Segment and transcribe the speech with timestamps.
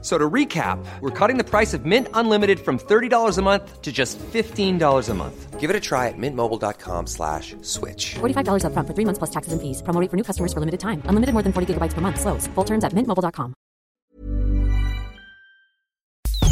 [0.00, 3.90] So to recap, we're cutting the price of Mint Unlimited from $30 a month to
[3.90, 5.58] just $15 a month.
[5.58, 8.14] Give it a try at mintmobile.com slash switch.
[8.20, 9.82] $45 upfront for three months plus taxes and fees.
[9.82, 11.02] Promo rate for new customers for limited time.
[11.06, 12.20] Unlimited more than 40 gigabytes per month.
[12.20, 12.46] Slows.
[12.54, 13.54] Full terms at mintmobile.com.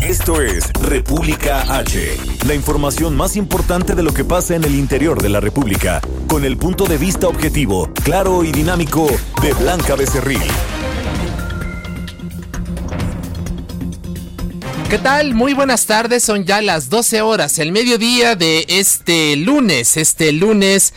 [0.03, 2.17] Esto es República H,
[2.47, 6.45] la información más importante de lo que pasa en el interior de la República, con
[6.45, 9.09] el punto de vista objetivo, claro y dinámico
[9.43, 10.43] de Blanca Becerril.
[14.89, 15.35] ¿Qué tal?
[15.35, 20.95] Muy buenas tardes, son ya las 12 horas, el mediodía de este lunes, este lunes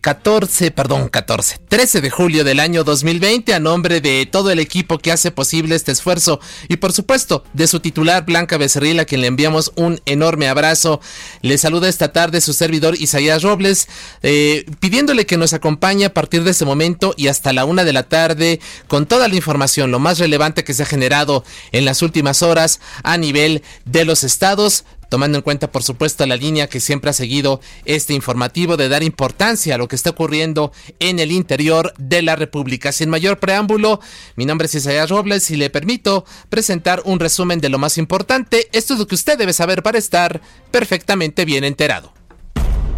[0.00, 4.58] 14, eh, perdón, 14, 13 de julio del año 2020 a nombre de todo el
[4.58, 9.06] equipo que hace posible este esfuerzo y por supuesto de su titular Blanca Becerril a
[9.06, 11.00] quien le enviamos un enorme abrazo.
[11.40, 13.88] Le saluda esta tarde su servidor Isaías Robles
[14.22, 17.94] eh, pidiéndole que nos acompañe a partir de ese momento y hasta la una de
[17.94, 22.02] la tarde con toda la información, lo más relevante que se ha generado en las
[22.02, 26.80] últimas horas a nivel de los estados tomando en cuenta por supuesto la línea que
[26.80, 31.32] siempre ha seguido este informativo de dar importancia a lo que está ocurriendo en el
[31.32, 32.92] interior de la República.
[32.92, 34.00] Sin mayor preámbulo,
[34.36, 38.68] mi nombre es Isaías Robles y le permito presentar un resumen de lo más importante.
[38.72, 42.12] Esto es lo que usted debe saber para estar perfectamente bien enterado.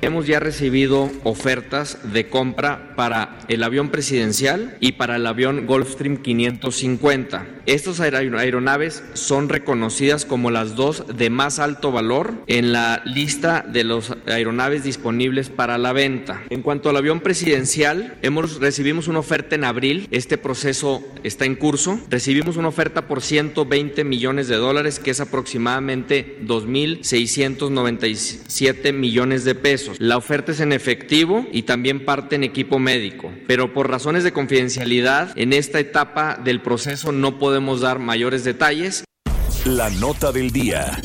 [0.00, 6.16] Hemos ya recibido ofertas de compra para el avión presidencial y para el avión Gulfstream
[6.16, 7.46] 550.
[7.64, 13.84] Estas aeronaves son reconocidas como las dos de más alto valor en la lista de
[13.84, 16.42] las aeronaves disponibles para la venta.
[16.50, 20.08] En cuanto al avión presidencial, hemos recibimos una oferta en abril.
[20.10, 22.00] Este proceso está en curso.
[22.10, 30.00] Recibimos una oferta por 120 millones de dólares, que es aproximadamente 2.697 millones de pesos.
[30.00, 34.32] La oferta es en efectivo y también parte en equipo médico, pero por razones de
[34.32, 39.04] confidencialidad en esta etapa del proceso no podemos dar mayores detalles.
[39.66, 40.98] La nota del día.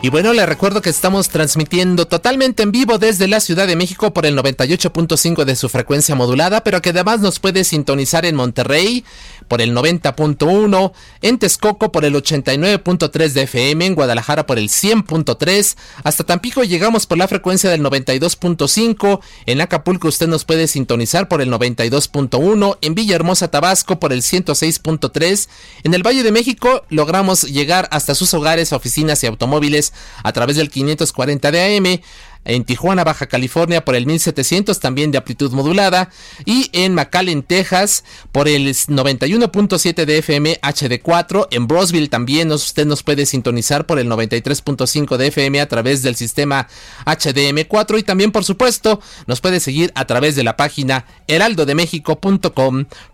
[0.00, 4.12] Y bueno, le recuerdo que estamos transmitiendo totalmente en vivo desde la Ciudad de México
[4.14, 9.04] por el 98.5 de su frecuencia modulada, pero que además nos puede sintonizar en Monterrey
[9.48, 15.76] por el 90.1, en Texcoco por el 89.3 de FM, en Guadalajara por el 100.3,
[16.02, 21.40] hasta Tampico llegamos por la frecuencia del 92.5, en Acapulco usted nos puede sintonizar por
[21.40, 25.48] el 92.1, en Villahermosa, Tabasco por el 106.3,
[25.84, 29.92] en el Valle de México logramos llegar hasta sus hogares, oficinas y automóviles
[30.22, 32.00] a través del 540 de AM.
[32.46, 36.10] En Tijuana, Baja California por el 1700 también de amplitud modulada
[36.44, 43.02] y en McAllen, Texas por el 91.7 de FM HD4, en Brosville también usted nos
[43.02, 46.68] puede sintonizar por el 93.5 de FM a través del sistema
[47.04, 53.06] HDM4 y también por supuesto nos puede seguir a través de la página heraldodemexico.com.mx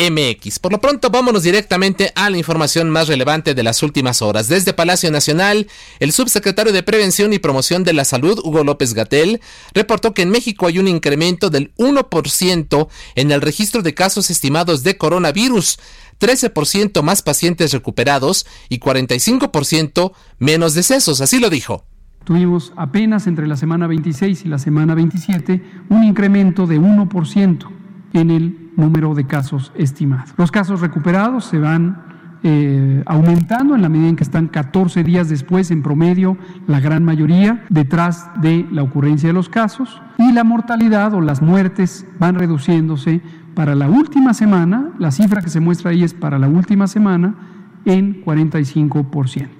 [0.00, 0.58] MX.
[0.58, 4.48] Por lo pronto, vámonos directamente a la información más relevante de las últimas horas.
[4.48, 5.68] Desde Palacio Nacional,
[5.98, 9.42] el subsecretario de Prevención y Promoción de la Salud, Hugo López Gatel,
[9.74, 14.82] reportó que en México hay un incremento del 1% en el registro de casos estimados
[14.82, 15.78] de coronavirus.
[16.18, 21.84] 13% más pacientes recuperados y 45% menos decesos, así lo dijo.
[22.24, 27.66] Tuvimos apenas entre la semana 26 y la semana 27 un incremento de 1%
[28.12, 30.34] en el número de casos estimados.
[30.36, 32.10] Los casos recuperados se van
[32.42, 37.04] eh, aumentando en la medida en que están 14 días después, en promedio, la gran
[37.04, 42.36] mayoría, detrás de la ocurrencia de los casos, y la mortalidad o las muertes van
[42.36, 43.20] reduciéndose
[43.54, 47.34] para la última semana, la cifra que se muestra ahí es para la última semana,
[47.84, 49.59] en 45%.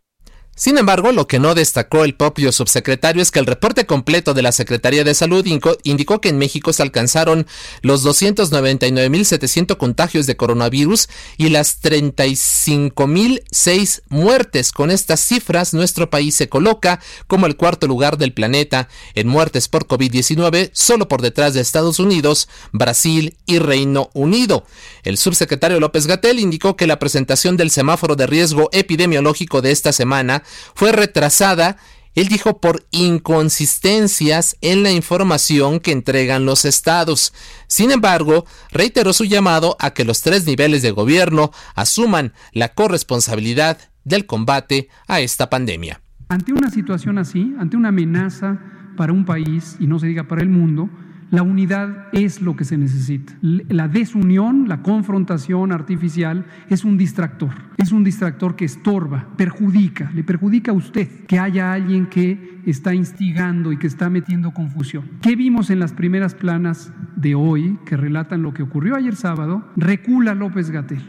[0.56, 4.42] Sin embargo, lo que no destacó el propio subsecretario es que el reporte completo de
[4.42, 5.42] la Secretaría de Salud
[5.84, 7.46] indicó que en México se alcanzaron
[7.80, 11.08] los 299.700 contagios de coronavirus
[11.38, 14.72] y las 35.006 muertes.
[14.72, 19.68] Con estas cifras, nuestro país se coloca como el cuarto lugar del planeta en muertes
[19.68, 24.66] por COVID-19, solo por detrás de Estados Unidos, Brasil y Reino Unido.
[25.04, 29.94] El subsecretario López Gatel indicó que la presentación del semáforo de riesgo epidemiológico de esta
[29.94, 30.39] semana
[30.74, 31.76] fue retrasada,
[32.14, 37.32] él dijo, por inconsistencias en la información que entregan los estados.
[37.68, 43.78] Sin embargo, reiteró su llamado a que los tres niveles de gobierno asuman la corresponsabilidad
[44.04, 46.00] del combate a esta pandemia.
[46.28, 48.58] Ante una situación así, ante una amenaza
[48.96, 50.90] para un país y no se diga para el mundo,
[51.30, 53.32] la unidad es lo que se necesita.
[53.40, 57.50] La desunión, la confrontación artificial es un distractor.
[57.76, 62.94] Es un distractor que estorba, perjudica, le perjudica a usted que haya alguien que está
[62.94, 65.04] instigando y que está metiendo confusión.
[65.22, 69.64] ¿Qué vimos en las primeras planas de hoy que relatan lo que ocurrió ayer sábado?
[69.76, 71.02] Recula López Gatel.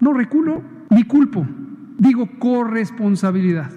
[0.00, 1.46] No reculo ni culpo,
[1.98, 3.70] digo corresponsabilidad.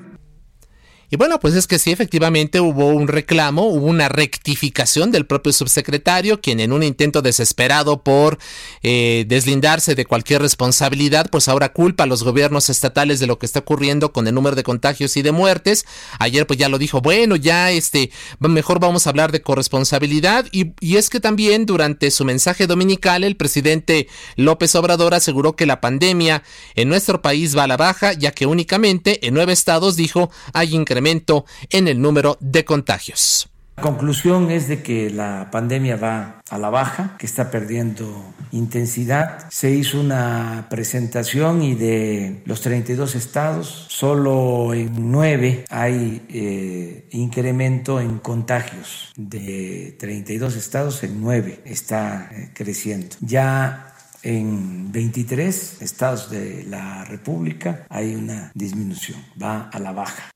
[1.11, 5.51] Y bueno, pues es que sí, efectivamente hubo un reclamo, hubo una rectificación del propio
[5.51, 8.37] subsecretario, quien en un intento desesperado por
[8.83, 13.47] eh, deslindarse de cualquier responsabilidad, pues ahora culpa a los gobiernos estatales de lo que
[13.47, 15.83] está ocurriendo con el número de contagios y de muertes.
[16.19, 20.45] Ayer pues ya lo dijo, bueno, ya este, mejor vamos a hablar de corresponsabilidad.
[20.51, 25.65] Y, y es que también durante su mensaje dominical, el presidente López Obrador aseguró que
[25.65, 26.43] la pandemia
[26.75, 30.75] en nuestro país va a la baja, ya que únicamente en nueve estados, dijo, hay
[30.75, 30.98] incremento
[31.71, 33.49] en el número de contagios.
[33.79, 39.49] La conclusión es de que la pandemia va a la baja, que está perdiendo intensidad.
[39.49, 48.01] Se hizo una presentación y de los 32 estados, solo en 9 hay eh, incremento
[48.01, 49.13] en contagios.
[49.15, 53.15] De 32 estados, en 9 está eh, creciendo.
[53.21, 53.93] Ya
[54.23, 60.31] en 23 estados de la República hay una disminución, va a la baja.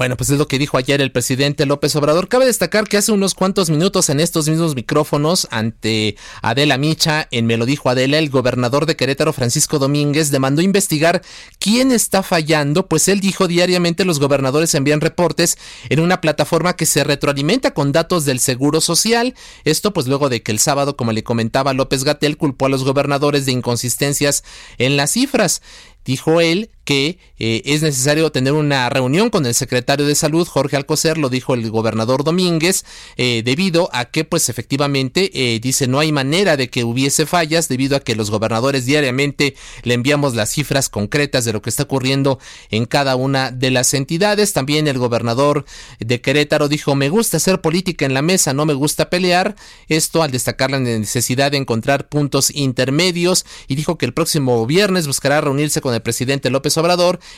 [0.00, 2.28] Bueno, pues es lo que dijo ayer el presidente López Obrador.
[2.28, 7.44] Cabe destacar que hace unos cuantos minutos en estos mismos micrófonos ante Adela Micha, en
[7.44, 11.20] Me lo dijo Adela, el gobernador de Querétaro, Francisco Domínguez, demandó investigar
[11.58, 15.58] quién está fallando, pues él dijo diariamente los gobernadores envían reportes
[15.90, 19.34] en una plataforma que se retroalimenta con datos del Seguro Social.
[19.66, 22.84] Esto pues luego de que el sábado, como le comentaba López Gatel, culpó a los
[22.84, 24.44] gobernadores de inconsistencias
[24.78, 25.60] en las cifras.
[26.06, 30.76] Dijo él que eh, es necesario tener una reunión con el secretario de salud, Jorge
[30.76, 32.84] Alcocer, lo dijo el gobernador Domínguez,
[33.16, 37.68] eh, debido a que pues efectivamente eh, dice no hay manera de que hubiese fallas
[37.68, 39.54] debido a que los gobernadores diariamente
[39.84, 42.40] le enviamos las cifras concretas de lo que está ocurriendo
[42.72, 44.52] en cada una de las entidades.
[44.52, 45.66] También el gobernador
[46.00, 49.54] de Querétaro dijo me gusta hacer política en la mesa, no me gusta pelear.
[49.86, 55.06] Esto al destacar la necesidad de encontrar puntos intermedios y dijo que el próximo viernes
[55.06, 56.79] buscará reunirse con el presidente López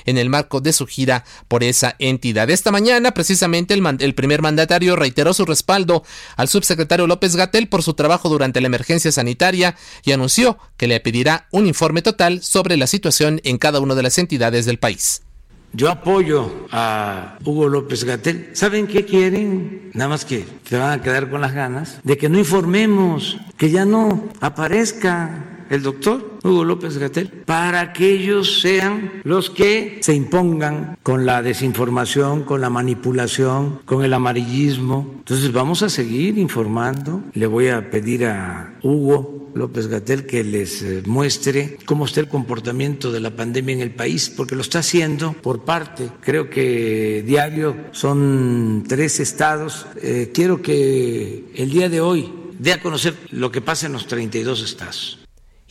[0.05, 2.51] En el marco de su gira por esa entidad.
[2.51, 6.05] Esta mañana, precisamente, el, el primer mandatario reiteró su respaldo
[6.37, 11.01] al subsecretario López Gatel por su trabajo durante la emergencia sanitaria y anunció que le
[11.01, 15.23] pedirá un informe total sobre la situación en cada una de las entidades del país.
[15.75, 18.51] Yo apoyo a Hugo López Gatel.
[18.53, 19.91] ¿Saben qué quieren?
[19.95, 23.71] Nada más que se van a quedar con las ganas de que no informemos, que
[23.71, 30.14] ya no aparezca el doctor Hugo López Gatel para que ellos sean los que se
[30.14, 35.14] impongan con la desinformación, con la manipulación, con el amarillismo.
[35.19, 37.23] Entonces vamos a seguir informando.
[37.33, 42.29] Le voy a pedir a Hugo López Gatel que les eh, muestre cómo está el
[42.29, 47.23] comportamiento de la pandemia en el país, porque lo está haciendo por parte, creo que
[47.26, 49.87] diario son tres estados.
[50.02, 54.07] Eh, quiero que el día de hoy dé a conocer lo que pasa en los
[54.07, 55.22] 32 estados.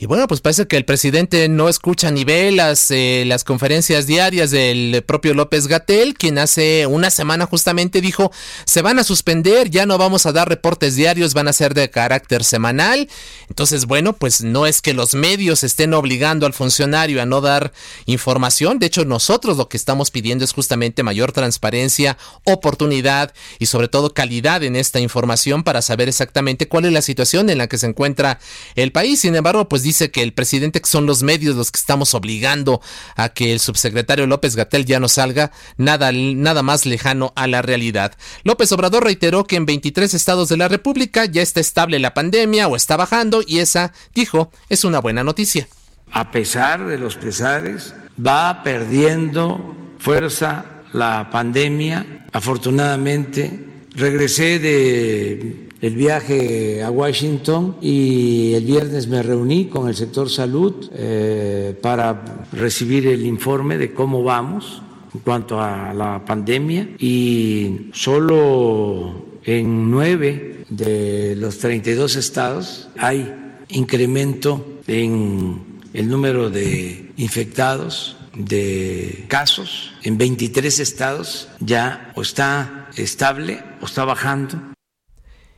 [0.01, 4.07] Y bueno, pues parece que el presidente no escucha ni ve las, eh, las conferencias
[4.07, 8.31] diarias del propio López Gatel, quien hace una semana justamente dijo,
[8.65, 11.91] se van a suspender, ya no vamos a dar reportes diarios, van a ser de
[11.91, 13.09] carácter semanal.
[13.47, 17.71] Entonces, bueno, pues no es que los medios estén obligando al funcionario a no dar
[18.07, 23.87] información, de hecho nosotros lo que estamos pidiendo es justamente mayor transparencia, oportunidad y sobre
[23.87, 27.77] todo calidad en esta información para saber exactamente cuál es la situación en la que
[27.77, 28.39] se encuentra
[28.73, 29.19] el país.
[29.19, 32.79] Sin embargo, pues dice que el presidente que son los medios los que estamos obligando
[33.17, 37.61] a que el subsecretario López Gatel ya no salga, nada, nada más lejano a la
[37.61, 38.13] realidad.
[38.45, 42.69] López Obrador reiteró que en 23 estados de la República ya está estable la pandemia
[42.69, 45.67] o está bajando y esa, dijo, es una buena noticia.
[46.13, 52.27] A pesar de los pesares, va perdiendo fuerza la pandemia.
[52.31, 53.59] Afortunadamente,
[53.93, 60.89] regresé de el viaje a Washington y el viernes me reuní con el sector salud
[60.93, 64.83] eh, para recibir el informe de cómo vamos
[65.13, 73.33] en cuanto a la pandemia y solo en nueve de los 32 estados hay
[73.69, 79.91] incremento en el número de infectados, de casos.
[80.03, 84.70] En 23 estados ya o está estable o está bajando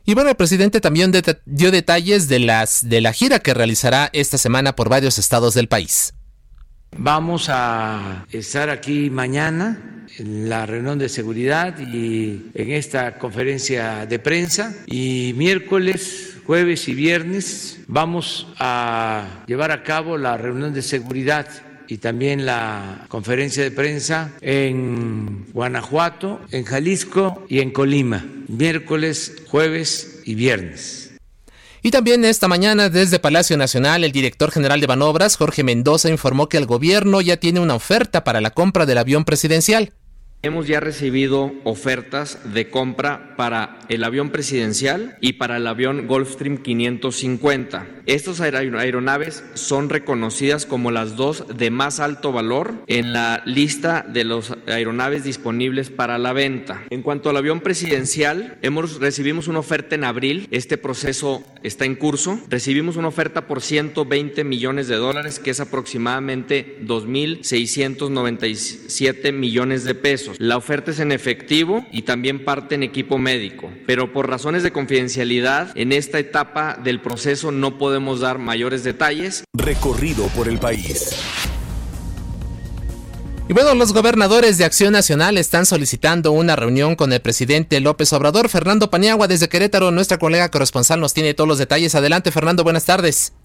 [0.04, 1.12] y bueno, el presidente también
[1.46, 5.68] dio detalles de, las, de la gira que realizará esta semana por varios estados del
[5.68, 6.14] país.
[6.96, 14.18] Vamos a estar aquí mañana en la reunión de seguridad y en esta conferencia de
[14.18, 21.48] prensa y miércoles, jueves y viernes vamos a llevar a cabo la reunión de seguridad
[21.88, 30.20] y también la conferencia de prensa en Guanajuato, en Jalisco y en Colima, miércoles, jueves
[30.24, 31.14] y viernes.
[31.82, 36.48] Y también esta mañana desde Palacio Nacional, el director general de Banobras, Jorge Mendoza, informó
[36.48, 39.92] que el gobierno ya tiene una oferta para la compra del avión presidencial.
[40.44, 46.58] Hemos ya recibido ofertas de compra para el avión presidencial y para el avión Gulfstream
[46.58, 47.86] 550.
[48.04, 54.24] Estas aeronaves son reconocidas como las dos de más alto valor en la lista de
[54.24, 56.82] las aeronaves disponibles para la venta.
[56.90, 60.46] En cuanto al avión presidencial, hemos recibimos una oferta en abril.
[60.50, 62.38] Este proceso está en curso.
[62.50, 70.33] Recibimos una oferta por 120 millones de dólares, que es aproximadamente 2.697 millones de pesos.
[70.38, 74.72] La oferta es en efectivo y también parte en equipo médico, pero por razones de
[74.72, 79.44] confidencialidad, en esta etapa del proceso no podemos dar mayores detalles.
[79.54, 81.22] Recorrido por el país.
[83.46, 88.12] Y bueno, los gobernadores de Acción Nacional están solicitando una reunión con el presidente López
[88.14, 88.48] Obrador.
[88.48, 91.94] Fernando Paniagua desde Querétaro, nuestra colega corresponsal, nos tiene todos los detalles.
[91.94, 93.36] Adelante, Fernando, buenas tardes.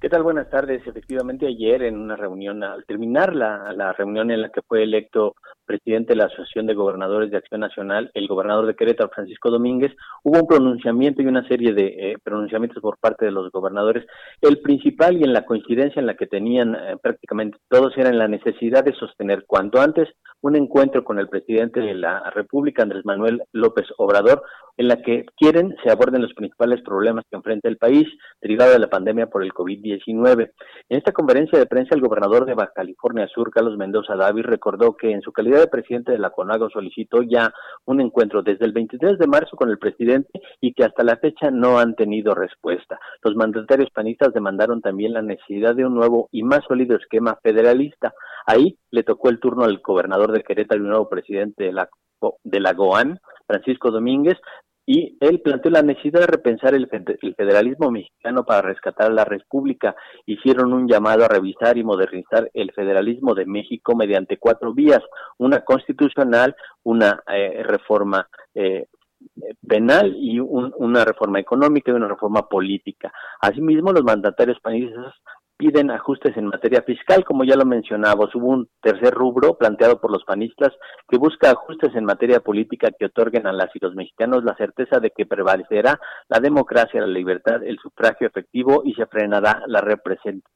[0.00, 0.22] ¿Qué tal?
[0.22, 0.86] Buenas tardes.
[0.86, 5.34] Efectivamente, ayer en una reunión, al terminar la, la reunión en la que fue electo
[5.64, 9.92] presidente de la Asociación de Gobernadores de Acción Nacional, el gobernador de Querétaro, Francisco Domínguez,
[10.22, 14.06] hubo un pronunciamiento y una serie de eh, pronunciamientos por parte de los gobernadores.
[14.40, 18.18] El principal y en la coincidencia en la que tenían eh, prácticamente todos era en
[18.18, 20.08] la necesidad de sostener cuanto antes
[20.44, 24.42] un encuentro con el presidente de la República, Andrés Manuel López Obrador,
[24.76, 28.06] en la que quieren se aborden los principales problemas que enfrenta el país
[28.42, 30.50] derivado de la pandemia por el COVID-19.
[30.90, 34.96] En esta conferencia de prensa, el gobernador de Baja California Sur, Carlos Mendoza David, recordó
[34.96, 37.52] que en su calidad de presidente de la CONAGO solicitó ya
[37.84, 41.50] un encuentro desde el 23 de marzo con el presidente y que hasta la fecha
[41.50, 42.98] no han tenido respuesta.
[43.22, 48.14] Los mandatarios panistas demandaron también la necesidad de un nuevo y más sólido esquema federalista.
[48.46, 51.88] Ahí le tocó el turno al gobernador de Querétaro y nuevo presidente de la
[52.42, 54.38] de la GOAN, Francisco Domínguez,
[54.86, 59.96] y él planteó la necesidad de repensar el, federalismo mexicano para rescatar a la República.
[60.26, 65.02] Hicieron un llamado a revisar y modernizar el federalismo de México mediante cuatro vías,
[65.38, 68.86] una constitucional, una eh, reforma eh,
[69.66, 73.10] penal y una reforma económica y una reforma política.
[73.40, 75.14] Asimismo, los mandatarios panistas
[75.56, 80.10] piden ajustes en materia fiscal, como ya lo mencionamos, hubo un tercer rubro planteado por
[80.10, 80.72] los panistas
[81.08, 84.98] que busca ajustes en materia política que otorguen a las y los mexicanos la certeza
[84.98, 89.84] de que prevalecerá la democracia, la libertad, el sufragio efectivo y se frenará la,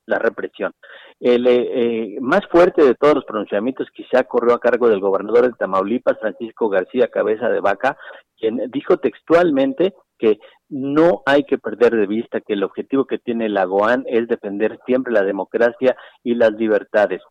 [0.06, 0.72] la represión.
[1.20, 5.46] El eh, eh, más fuerte de todos los pronunciamientos quizá corrió a cargo del gobernador
[5.46, 7.96] de Tamaulipas, Francisco García Cabeza de Vaca,
[8.36, 13.48] quien dijo textualmente que no hay que perder de vista que el objetivo que tiene
[13.48, 17.22] la GOAN es defender siempre la democracia y las libertades.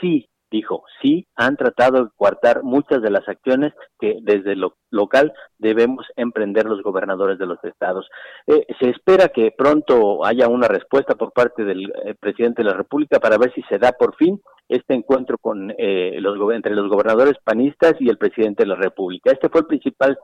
[0.00, 5.32] Sí, dijo, sí han tratado de coartar muchas de las acciones que desde lo local
[5.58, 8.06] debemos emprender los gobernadores de los estados.
[8.46, 12.76] Eh, se espera que pronto haya una respuesta por parte del eh, presidente de la
[12.76, 14.40] República para ver si se da por fin
[14.74, 19.30] este encuentro con eh, los entre los gobernadores panistas y el presidente de la República.
[19.30, 20.18] Este fue el principal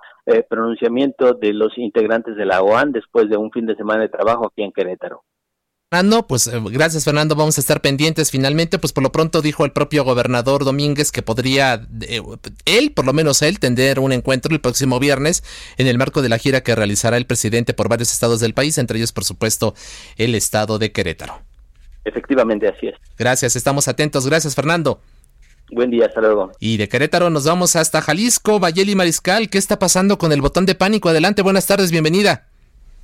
[0.51, 4.47] pronunciamiento de los integrantes de la OAN después de un fin de semana de trabajo
[4.47, 5.23] aquí en Querétaro.
[5.91, 9.65] Fernando, pues eh, gracias Fernando, vamos a estar pendientes finalmente, pues por lo pronto dijo
[9.65, 12.21] el propio gobernador Domínguez que podría, eh,
[12.67, 15.43] él, por lo menos él, tender un encuentro el próximo viernes
[15.79, 18.77] en el marco de la gira que realizará el presidente por varios estados del país,
[18.77, 19.73] entre ellos por supuesto
[20.19, 21.48] el estado de Querétaro.
[22.09, 22.97] Efectivamente, así es.
[23.17, 25.01] Gracias, estamos atentos, gracias Fernando.
[25.71, 26.51] Buen día, hasta luego.
[26.61, 30.65] Y de Querétaro nos vamos hasta Jalisco, Valleli Mariscal, ¿qué está pasando con el botón
[30.65, 31.11] de pánico?
[31.11, 32.49] Adelante, buenas tardes, bienvenida.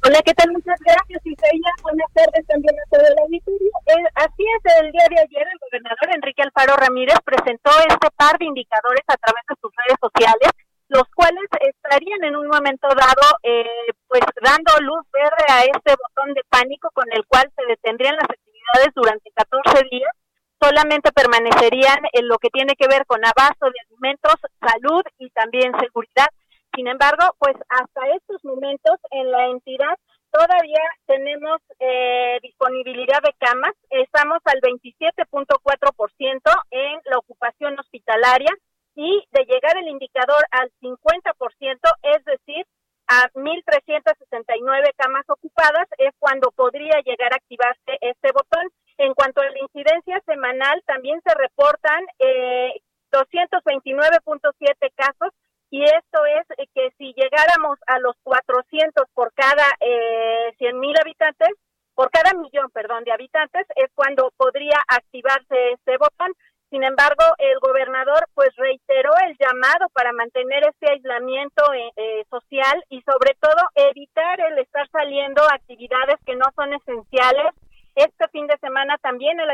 [0.04, 0.52] Hola, ¿qué tal?
[0.52, 1.76] Muchas gracias, Isaías.
[1.82, 3.72] Buenas tardes también a todo el auditorio.
[3.88, 8.36] Eh, así es, el día de ayer el gobernador Enrique Alfaro Ramírez presentó este par
[8.36, 10.52] de indicadores a través de sus redes sociales,
[10.88, 13.64] los cuales estarían en un momento dado, eh,
[14.08, 18.28] pues dando luz verde a este botón de pánico con el cual se detendrían las
[18.28, 18.53] actividades
[18.94, 20.12] durante 14 días.
[20.60, 25.72] Solamente permanecerían en lo que tiene que ver con abasto de alimentos, salud y también
[25.78, 26.28] seguridad
[26.74, 29.96] sin embargo, pues hasta estos momentos en la entidad
[30.32, 36.40] todavía tenemos eh, disponibilidad de camas, estamos al 27.4%
[36.72, 38.50] en la ocupación hospitalaria
[38.96, 42.66] y de llegar el indicador al 50%, es decir,
[43.08, 48.70] a 1.369 camas ocupadas, es cuando podría llegar a activarse este botón.
[48.96, 52.72] En cuanto a la incidencia semanal, también se reportan eh,
[53.10, 55.32] 229.7 casos
[55.70, 60.94] y esto es eh, que si llegáramos a los 400 por cada eh, 100 mil
[61.00, 61.48] habitantes,
[61.94, 66.32] por cada millón, perdón, de habitantes, es cuando podría activarse este botón.
[66.74, 72.84] Sin embargo, el gobernador pues reiteró el llamado para mantener este aislamiento eh, eh, social
[72.90, 77.54] y sobre todo evitar el estar saliendo actividades que no son esenciales.
[77.94, 79.50] Este fin de semana también el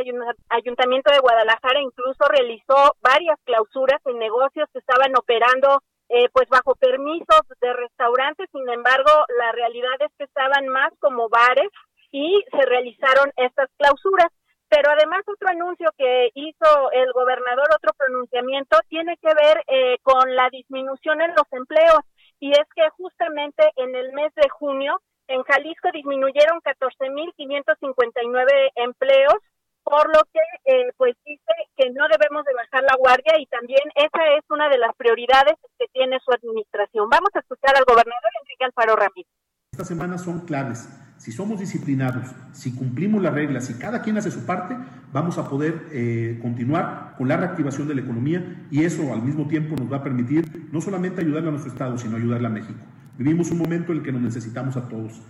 [0.49, 6.75] Ayuntamiento de Guadalajara incluso realizó varias clausuras en negocios que estaban operando eh, pues bajo
[6.75, 11.69] permisos de restaurantes, sin embargo, la realidad es que estaban más como bares
[12.13, 14.33] y se realizaron estas clausuras.
[14.71, 20.37] Pero además otro anuncio que hizo el gobernador, otro pronunciamiento, tiene que ver eh, con
[20.37, 21.99] la disminución en los empleos.
[22.39, 29.35] Y es que justamente en el mes de junio en Jalisco disminuyeron 14.559 empleos
[29.83, 33.83] por lo que eh, pues dice que no debemos de bajar la guardia y también
[33.97, 37.11] esa es una de las prioridades que tiene su administración.
[37.11, 39.33] Vamos a escuchar al gobernador Enrique Alfaro Ramírez.
[39.73, 40.89] Estas semanas son claves.
[41.21, 44.75] Si somos disciplinados, si cumplimos las reglas, si cada quien hace su parte,
[45.13, 49.47] vamos a poder eh, continuar con la reactivación de la economía y eso al mismo
[49.47, 52.81] tiempo nos va a permitir no solamente ayudarle a nuestro Estado, sino ayudarle a México.
[53.19, 55.21] Vivimos un momento en el que nos necesitamos a todos.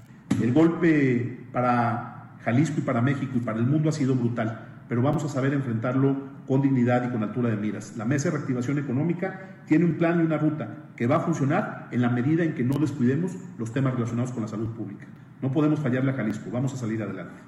[0.41, 5.03] El golpe para Jalisco y para México y para el mundo ha sido brutal, pero
[5.03, 6.15] vamos a saber enfrentarlo
[6.51, 7.97] con dignidad y con altura de miras.
[7.97, 11.87] La Mesa de Reactivación Económica tiene un plan y una ruta que va a funcionar
[11.93, 15.07] en la medida en que no descuidemos los temas relacionados con la salud pública.
[15.41, 17.41] No podemos fallarle a Jalisco, vamos a salir adelante.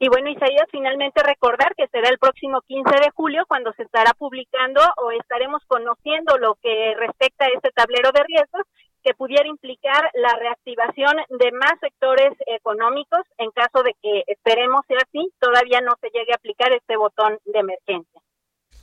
[0.00, 4.10] Y bueno, Isaías, finalmente recordar que será el próximo 15 de julio cuando se estará
[4.18, 8.66] publicando o estaremos conociendo lo que respecta a este tablero de riesgos
[9.02, 14.98] que pudiera implicar la reactivación de más sectores económicos en caso de que esperemos sea
[14.98, 18.20] así, todavía no se llegue a aplicar este botón de emergencia.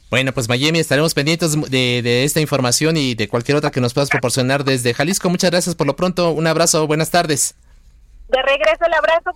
[0.10, 3.93] Bueno, pues Miami, estaremos pendientes de, de, esta información y de cualquier otra que nos
[3.93, 5.29] puedas proporcionar desde Jalisco.
[5.29, 6.32] Muchas gracias por lo pronto.
[6.32, 7.55] Un abrazo, buenas tardes.
[8.27, 9.32] De regreso el abrazo.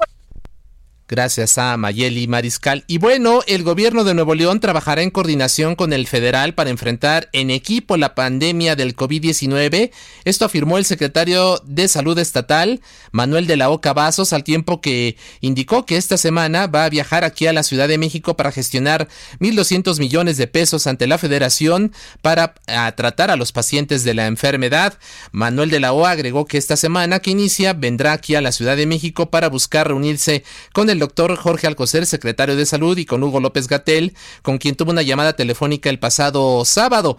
[1.13, 2.85] Gracias a Mayeli Mariscal.
[2.87, 7.29] Y bueno, el gobierno de Nuevo León trabajará en coordinación con el federal para enfrentar
[7.33, 9.91] en equipo la pandemia del COVID-19.
[10.25, 15.15] Esto afirmó el secretario de Salud Estatal, Manuel de la Oca Vasos, al tiempo que
[15.39, 19.07] indicó que esta semana va a viajar aquí a la Ciudad de México para gestionar
[19.39, 22.55] 1.200 millones de pesos ante la federación para
[22.95, 24.97] tratar a los pacientes de la enfermedad.
[25.31, 28.75] Manuel de la O agregó que esta semana que inicia vendrá aquí a la Ciudad
[28.75, 33.21] de México para buscar reunirse con el doctor Jorge Alcocer, secretario de Salud, y con
[33.23, 37.17] Hugo López Gatel, con quien tuvo una llamada telefónica el pasado sábado,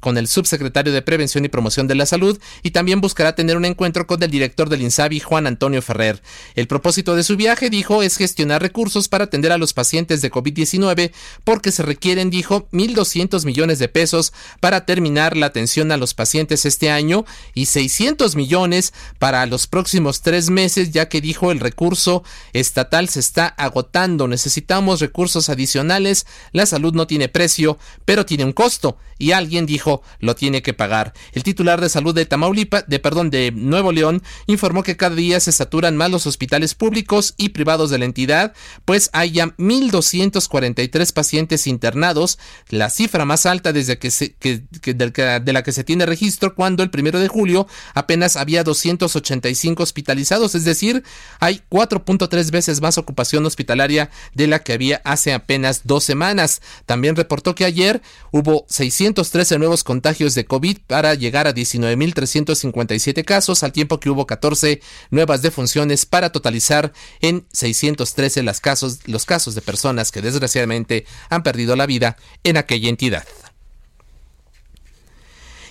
[0.00, 3.66] con el subsecretario de Prevención y Promoción de la Salud, y también buscará tener un
[3.66, 6.22] encuentro con el director del INSABI, Juan Antonio Ferrer.
[6.54, 10.30] El propósito de su viaje, dijo, es gestionar recursos para atender a los pacientes de
[10.30, 11.12] COVID-19,
[11.44, 16.64] porque se requieren, dijo, 1.200 millones de pesos para terminar la atención a los pacientes
[16.64, 22.24] este año y 600 millones para los próximos tres meses, ya que dijo el recurso
[22.54, 24.28] estatal se está agotando.
[24.28, 26.26] Necesitamos recursos adicionales.
[26.52, 28.98] La salud no tiene precio, pero tiene un costo.
[29.18, 31.12] Y alguien dijo lo tiene que pagar.
[31.32, 35.40] El titular de salud de Tamaulipas, de perdón, de Nuevo León, informó que cada día
[35.40, 38.52] se saturan más los hospitales públicos y privados de la entidad,
[38.84, 45.62] pues hay ya 1.243 pacientes internados, la cifra más alta desde que, se, de la
[45.62, 51.02] que se tiene registro cuando el primero de julio apenas había 285 hospitalizados, es decir,
[51.40, 56.62] hay 4.3 veces más ocupación hospitalaria de la que había hace apenas dos semanas.
[56.86, 63.62] También reportó que ayer hubo 613 nuevos contagios de COVID para llegar a 19.357 casos,
[63.62, 64.80] al tiempo que hubo 14
[65.10, 71.42] nuevas defunciones para totalizar en 613 las casos, los casos de personas que desgraciadamente han
[71.42, 73.24] perdido la vida en aquella entidad.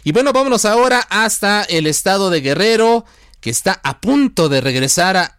[0.04, 3.04] Y bueno, vámonos ahora hasta el estado de Guerrero,
[3.42, 5.37] que está a punto de regresar a,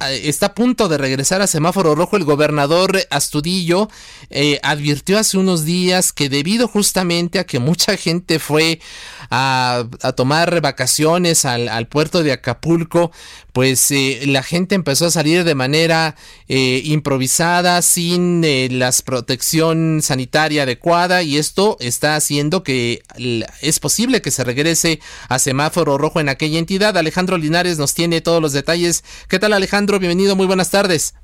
[0.00, 2.16] está a punto de regresar a semáforo rojo.
[2.16, 3.88] El gobernador Astudillo
[4.30, 8.80] eh, advirtió hace unos días que debido justamente a que mucha gente fue
[9.30, 9.84] a,
[10.16, 13.10] tomar vacaciones al, puerto de Acapulco,
[13.52, 16.16] pues eh, la gente empezó a salir de manera
[16.48, 18.42] eh, improvisada, sin
[18.78, 23.02] la protección sanitaria adecuada y esto está haciendo que
[23.60, 26.96] es posible que se regrese a semáforo rojo en aquella entidad.
[26.96, 29.04] Alejandro Linares nos tiene todos los detalles.
[29.28, 29.98] ¿Qué tal Alejandro?
[29.98, 31.14] bienvenido, muy buenas tardes.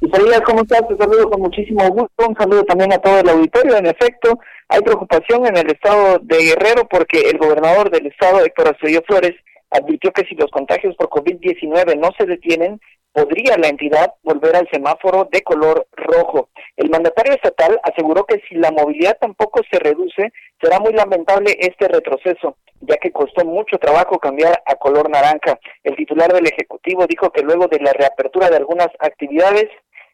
[0.00, 0.86] Isaías, ¿cómo estás?
[0.88, 2.26] Te saludo con muchísimo gusto.
[2.28, 3.76] Un saludo también a todo el auditorio.
[3.76, 8.68] En efecto, hay preocupación en el estado de Guerrero porque el gobernador del estado, Héctor
[8.68, 9.34] Astudillo Flores,
[9.70, 12.80] advirtió que si los contagios por COVID-19 no se detienen,
[13.14, 16.48] podría la entidad volver al semáforo de color rojo.
[16.76, 21.86] El mandatario estatal aseguró que si la movilidad tampoco se reduce, será muy lamentable este
[21.86, 25.58] retroceso, ya que costó mucho trabajo cambiar a color naranja.
[25.84, 29.66] El titular del Ejecutivo dijo que luego de la reapertura de algunas actividades,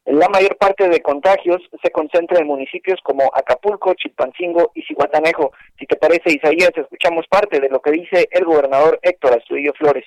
[0.06, 5.52] la mayor parte de contagios se concentra en municipios como Acapulco, Chilpancingo y Cihuatanejo.
[5.78, 10.06] Si te parece, Isaías, escuchamos parte de lo que dice el gobernador Héctor Astudillo Flores.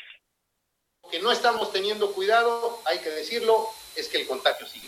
[1.12, 4.88] Que no estamos teniendo cuidado, hay que decirlo, es que el contagio sigue.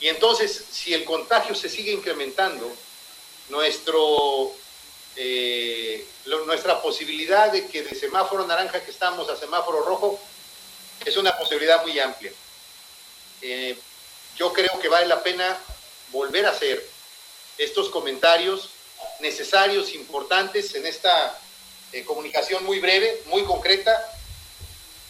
[0.00, 2.70] Y entonces, si el contagio se sigue incrementando,
[3.48, 4.52] nuestro,
[5.16, 6.06] eh,
[6.46, 10.18] nuestra posibilidad de que de semáforo naranja que estamos a semáforo rojo
[11.04, 12.32] es una posibilidad muy amplia.
[13.42, 13.76] Eh,
[14.36, 15.58] yo creo que vale la pena
[16.10, 16.84] volver a hacer
[17.58, 18.70] estos comentarios
[19.20, 21.38] necesarios, importantes en esta
[21.92, 23.92] eh, comunicación muy breve, muy concreta.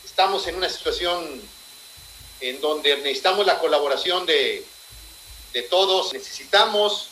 [0.05, 1.41] Estamos en una situación
[2.41, 4.65] en donde necesitamos la colaboración de,
[5.53, 7.09] de todos, necesitamos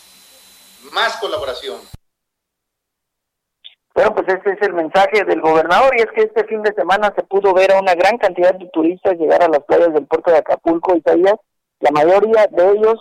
[0.90, 1.80] más colaboración.
[4.00, 7.12] Bueno, pues este es el mensaje del gobernador y es que este fin de semana
[7.14, 10.30] se pudo ver a una gran cantidad de turistas llegar a las playas del puerto
[10.30, 11.36] de Acapulco, Italia,
[11.80, 12.98] la mayoría de ellos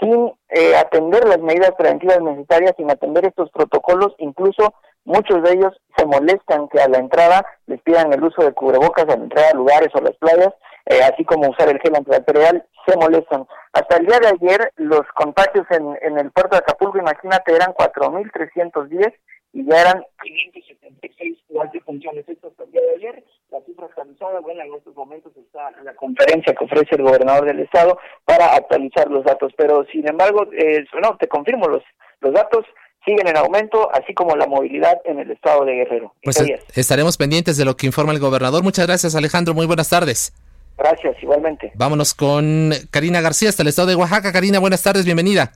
[0.00, 4.72] sin eh, atender las medidas preventivas necesarias, sin atender estos protocolos, incluso
[5.04, 9.04] muchos de ellos se molestan que a la entrada les pidan el uso de cubrebocas
[9.06, 10.54] al entrar a lugares o las playas,
[10.86, 13.46] eh, así como usar el gel antibacterial, se molestan.
[13.74, 17.74] Hasta el día de ayer los contagios en, en el puerto de Acapulco, imagínate, eran
[17.74, 19.12] 4.310
[19.58, 22.28] y ya eran 576 igual de funciones.
[22.28, 25.94] Esto hasta el día de ayer, la cifra actualizada, bueno, en estos momentos está la
[25.94, 30.84] conferencia que ofrece el gobernador del estado para actualizar los datos, pero sin embargo, eh,
[31.02, 31.82] no, te confirmo, los,
[32.20, 32.64] los datos
[33.04, 36.14] siguen en aumento, así como la movilidad en el estado de Guerrero.
[36.22, 36.40] Pues
[36.74, 38.62] estaremos pendientes de lo que informa el gobernador.
[38.62, 39.54] Muchas gracias, Alejandro.
[39.54, 40.32] Muy buenas tardes.
[40.76, 41.72] Gracias, igualmente.
[41.74, 44.32] Vámonos con Karina García hasta el estado de Oaxaca.
[44.32, 45.52] Karina, buenas tardes, bienvenida.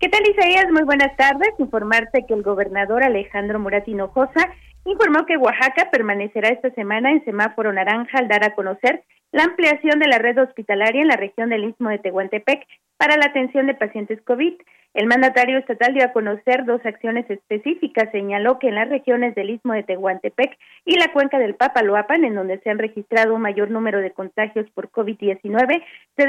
[0.00, 0.64] ¿Qué tal, Isaías?
[0.72, 1.50] Muy buenas tardes.
[1.58, 4.48] Informarte que el gobernador Alejandro Murat Hinojosa
[4.86, 9.98] informó que Oaxaca permanecerá esta semana en semáforo naranja al dar a conocer la ampliación
[9.98, 13.74] de la red hospitalaria en la región del Istmo de Tehuantepec para la atención de
[13.74, 14.54] pacientes COVID.
[14.94, 18.10] El mandatario estatal dio a conocer dos acciones específicas.
[18.10, 22.36] Señaló que en las regiones del Istmo de Tehuantepec y la cuenca del Papaloapan, en
[22.36, 25.84] donde se han registrado un mayor número de contagios por COVID-19,
[26.16, 26.26] se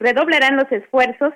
[0.00, 1.32] redoblarán los esfuerzos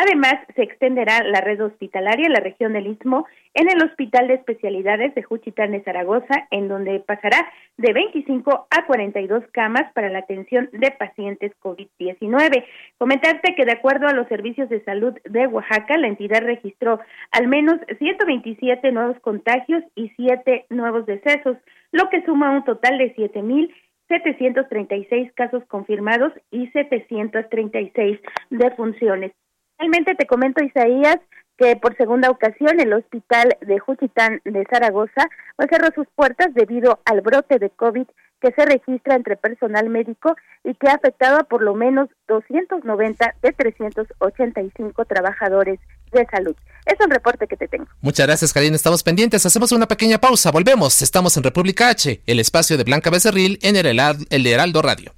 [0.00, 4.34] Además, se extenderá la red hospitalaria en la región del Istmo en el Hospital de
[4.34, 10.20] Especialidades de Juchitán de Zaragoza, en donde pasará de 25 a 42 camas para la
[10.20, 12.64] atención de pacientes COVID-19.
[12.96, 17.00] Comentarte que de acuerdo a los servicios de salud de Oaxaca, la entidad registró
[17.32, 21.56] al menos 127 nuevos contagios y 7 nuevos decesos,
[21.90, 29.32] lo que suma un total de 7.736 casos confirmados y 736 defunciones.
[29.78, 31.18] Finalmente te comento, Isaías,
[31.56, 37.00] que por segunda ocasión el hospital de Juchitán de Zaragoza pues, cerró sus puertas debido
[37.04, 38.06] al brote de COVID
[38.40, 43.34] que se registra entre personal médico y que ha afectado a por lo menos 290
[43.42, 45.78] de 385 trabajadores
[46.12, 46.56] de salud.
[46.86, 47.86] Es un reporte que te tengo.
[48.00, 48.76] Muchas gracias, Karina.
[48.76, 49.44] Estamos pendientes.
[49.44, 50.50] Hacemos una pequeña pausa.
[50.50, 51.02] Volvemos.
[51.02, 53.86] Estamos en República H, el espacio de Blanca Becerril en el,
[54.30, 55.17] el Heraldo Radio.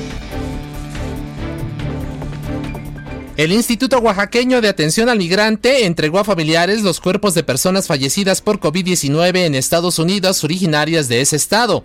[3.41, 8.39] El Instituto Oaxaqueño de Atención al Migrante entregó a familiares los cuerpos de personas fallecidas
[8.39, 11.83] por COVID-19 en Estados Unidos originarias de ese estado.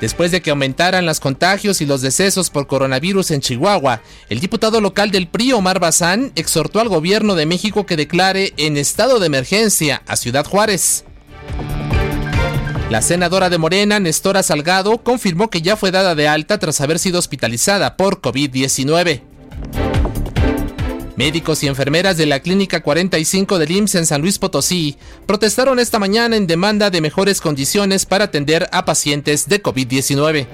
[0.00, 4.80] Después de que aumentaran los contagios y los decesos por coronavirus en Chihuahua, el diputado
[4.80, 9.26] local del PRI, Omar Bazán, exhortó al gobierno de México que declare en estado de
[9.26, 11.04] emergencia a Ciudad Juárez.
[12.88, 16.98] La senadora de Morena, Nestora Salgado, confirmó que ya fue dada de alta tras haber
[16.98, 19.33] sido hospitalizada por COVID-19.
[21.16, 24.96] Médicos y enfermeras de la Clínica 45 del IMSS en San Luis Potosí
[25.26, 30.46] protestaron esta mañana en demanda de mejores condiciones para atender a pacientes de COVID-19.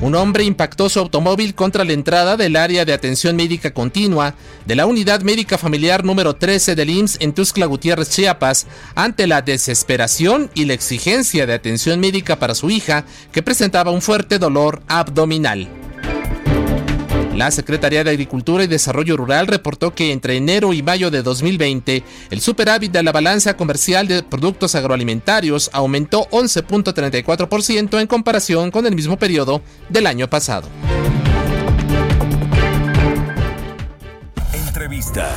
[0.00, 4.76] Un hombre impactó su automóvil contra la entrada del área de atención médica continua de
[4.76, 10.50] la Unidad Médica Familiar número 13 del IMSS en Tuxtla Gutiérrez, Chiapas, ante la desesperación
[10.54, 15.68] y la exigencia de atención médica para su hija, que presentaba un fuerte dolor abdominal.
[17.38, 22.02] La Secretaría de Agricultura y Desarrollo Rural reportó que entre enero y mayo de 2020,
[22.30, 28.96] el superávit de la balanza comercial de productos agroalimentarios aumentó 11.34% en comparación con el
[28.96, 30.68] mismo periodo del año pasado.
[34.52, 35.32] Entrevista.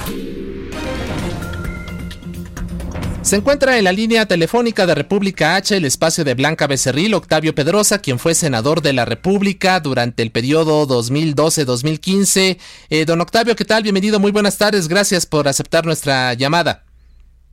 [3.22, 7.54] Se encuentra en la línea telefónica de República H el espacio de Blanca Becerril, Octavio
[7.54, 12.58] Pedrosa, quien fue senador de la República durante el periodo 2012-2015.
[12.90, 13.84] Eh, don Octavio, ¿qué tal?
[13.84, 16.84] Bienvenido, muy buenas tardes, gracias por aceptar nuestra llamada.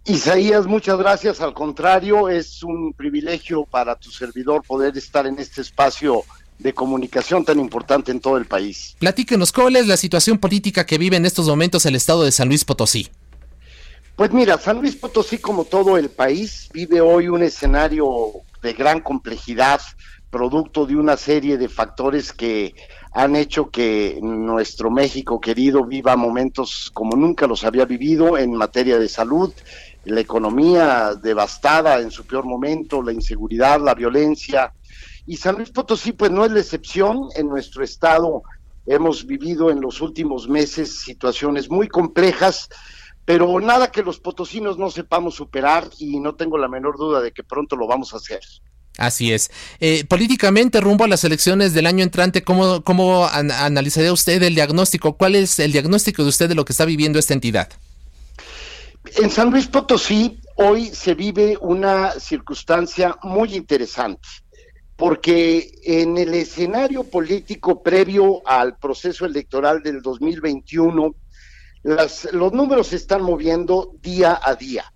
[0.06, 1.42] Isaías, muchas gracias.
[1.42, 6.24] Al contrario, es un privilegio para tu servidor poder estar en este espacio
[6.58, 8.96] de comunicación tan importante en todo el país.
[8.98, 12.48] Platíquenos, ¿cuál es la situación política que vive en estos momentos el estado de San
[12.48, 13.10] Luis Potosí?
[14.18, 18.98] Pues mira, San Luis Potosí, como todo el país, vive hoy un escenario de gran
[18.98, 19.80] complejidad,
[20.28, 22.74] producto de una serie de factores que
[23.12, 28.98] han hecho que nuestro México querido viva momentos como nunca los había vivido en materia
[28.98, 29.54] de salud,
[30.04, 34.72] la economía devastada en su peor momento, la inseguridad, la violencia.
[35.28, 37.28] Y San Luis Potosí, pues no es la excepción.
[37.36, 38.42] En nuestro estado
[38.84, 42.68] hemos vivido en los últimos meses situaciones muy complejas
[43.28, 47.30] pero nada que los potosinos no sepamos superar y no tengo la menor duda de
[47.30, 48.40] que pronto lo vamos a hacer.
[48.96, 49.50] Así es.
[49.80, 55.18] Eh, políticamente, rumbo a las elecciones del año entrante, ¿cómo, cómo analizaría usted el diagnóstico?
[55.18, 57.68] ¿Cuál es el diagnóstico de usted de lo que está viviendo esta entidad?
[59.16, 64.26] En San Luis Potosí hoy se vive una circunstancia muy interesante,
[64.96, 71.14] porque en el escenario político previo al proceso electoral del 2021,
[71.82, 74.92] los números se están moviendo día a día.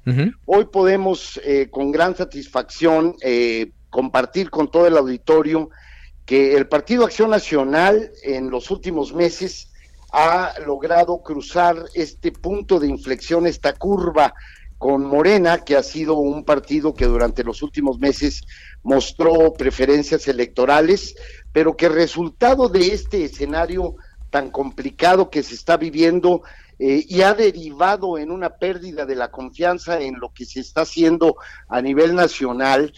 [0.46, 5.70] Hoy podemos eh, con gran satisfacción eh, compartir con todo el auditorio
[6.24, 9.70] que el Partido Acción Nacional en los últimos meses
[10.12, 14.34] ha logrado cruzar este punto de inflexión, esta curva
[14.78, 18.42] con Morena, que ha sido un partido que durante los últimos meses
[18.82, 21.14] mostró preferencias electorales,
[21.52, 23.94] pero que resultado de este escenario
[24.30, 26.42] tan complicado que se está viviendo
[26.84, 30.80] eh, y ha derivado en una pérdida de la confianza en lo que se está
[30.80, 31.36] haciendo
[31.68, 32.92] a nivel nacional,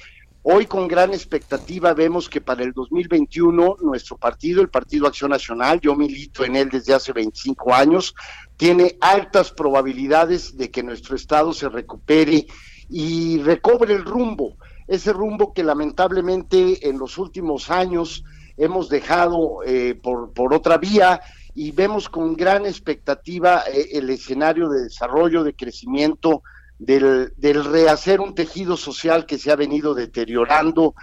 [0.47, 5.81] Hoy con gran expectativa vemos que para el 2021 nuestro partido, el Partido Acción Nacional,
[5.81, 8.15] yo milito en él desde hace 25 años,
[8.59, 12.47] tiene altas probabilidades de que nuestro Estado se recupere
[12.91, 18.23] y recobre el rumbo, ese rumbo que lamentablemente en los últimos años
[18.59, 21.23] hemos dejado eh, por, por otra vía
[21.55, 26.43] y vemos con gran expectativa eh, el escenario de desarrollo, de crecimiento
[26.79, 27.33] del,
[27.65, 30.95] rehacer un tejido social que se ha venido deteriorando.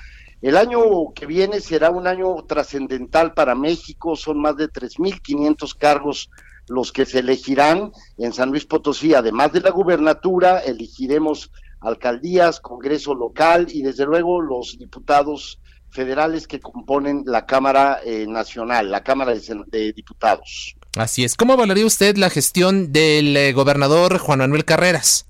[0.41, 0.81] El año
[1.15, 6.29] que viene será un año trascendental para México, son más de 3.500 cargos
[6.67, 13.15] los que se elegirán en San Luis Potosí, además de la gubernatura, elegiremos alcaldías, Congreso
[13.15, 15.59] local y desde luego los diputados
[15.91, 20.75] federales que componen la Cámara eh, Nacional, la Cámara de, Diputados.
[20.97, 21.35] Así es.
[21.35, 25.27] ¿Cómo valoraría usted la gestión del eh, gobernador Juan Manuel Carreras?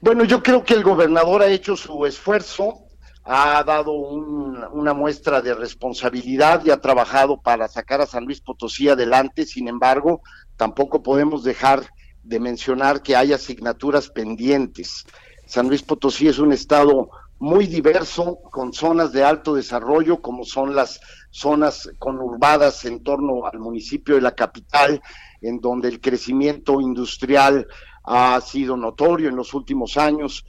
[0.00, 2.78] Bueno, yo creo que el gobernador ha hecho su esfuerzo,
[3.24, 8.88] ha dado una muestra de responsabilidad y ha trabajado para sacar a San Luis Potosí
[8.88, 9.44] adelante.
[9.44, 10.22] Sin embargo,
[10.56, 11.86] tampoco podemos dejar
[12.22, 15.04] de mencionar que hay asignaturas pendientes.
[15.46, 20.74] San Luis Potosí es un estado muy diverso, con zonas de alto desarrollo, como son
[20.74, 21.00] las
[21.30, 25.00] zonas conurbadas en torno al municipio de la capital,
[25.40, 27.66] en donde el crecimiento industrial
[28.04, 30.44] ha sido notorio en los últimos años,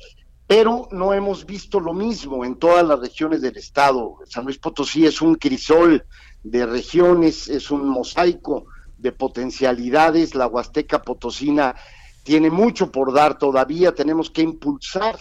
[0.45, 4.17] pero no hemos visto lo mismo en todas las regiones del estado.
[4.25, 6.05] San Luis Potosí es un crisol
[6.43, 8.65] de regiones, es un mosaico
[8.97, 11.73] de potencialidades, la Huasteca Potosina
[12.23, 15.17] tiene mucho por dar todavía, tenemos que impulsar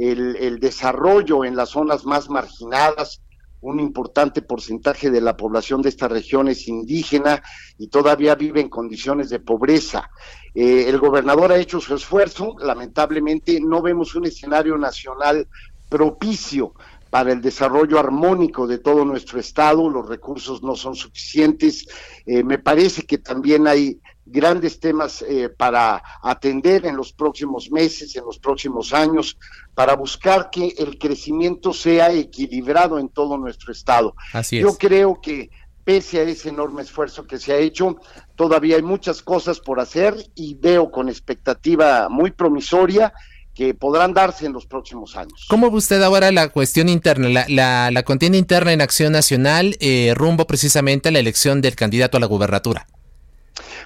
[0.00, 3.22] el, desarrollo en las zonas más marginadas,
[3.60, 7.42] un importante porcentaje de la población de esta región es indígena
[7.78, 10.10] y todavía vive en condiciones de pobreza.
[10.54, 15.46] Eh, el gobernador ha hecho su esfuerzo, lamentablemente no vemos un escenario nacional
[15.90, 16.72] propicio
[17.10, 21.86] para el desarrollo armónico de todo nuestro estado, los recursos no son suficientes.
[22.24, 28.14] Eh, me parece que también hay grandes temas eh, para atender en los próximos meses,
[28.14, 29.36] en los próximos años,
[29.80, 34.14] para buscar que el crecimiento sea equilibrado en todo nuestro estado.
[34.34, 35.48] Así Yo creo que
[35.84, 37.96] pese a ese enorme esfuerzo que se ha hecho,
[38.36, 43.14] todavía hay muchas cosas por hacer y veo con expectativa muy promisoria
[43.54, 45.46] que podrán darse en los próximos años.
[45.48, 50.12] ¿Cómo ve usted ahora la cuestión interna, la, la, contienda interna en Acción Nacional eh,
[50.14, 52.86] rumbo precisamente a la elección del candidato a la gubernatura?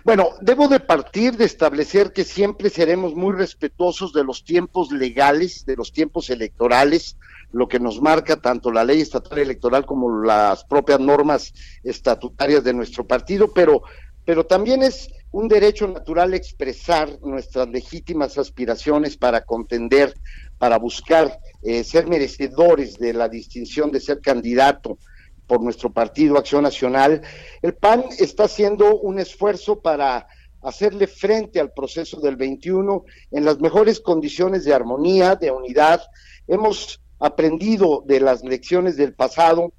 [0.05, 5.65] Bueno, debo de partir de establecer que siempre seremos muy respetuosos de los tiempos legales,
[5.65, 7.17] de los tiempos electorales,
[7.53, 12.75] lo que nos marca tanto la ley estatal electoral como las propias normas estatutarias de
[12.75, 13.83] nuestro partido, pero,
[14.25, 20.15] pero también es un derecho natural expresar nuestras legítimas aspiraciones para contender,
[20.59, 24.99] para buscar eh, ser merecedores de la distinción de ser candidato
[25.47, 27.23] por nuestro partido Acción Nacional,
[27.63, 30.27] el PAN está haciendo un esfuerzo para
[30.63, 36.03] hacerle frente al proceso del 21 en las mejores condiciones de armonía, de unidad.
[36.49, 39.73] Hemos aprendido de las lecciones del pasado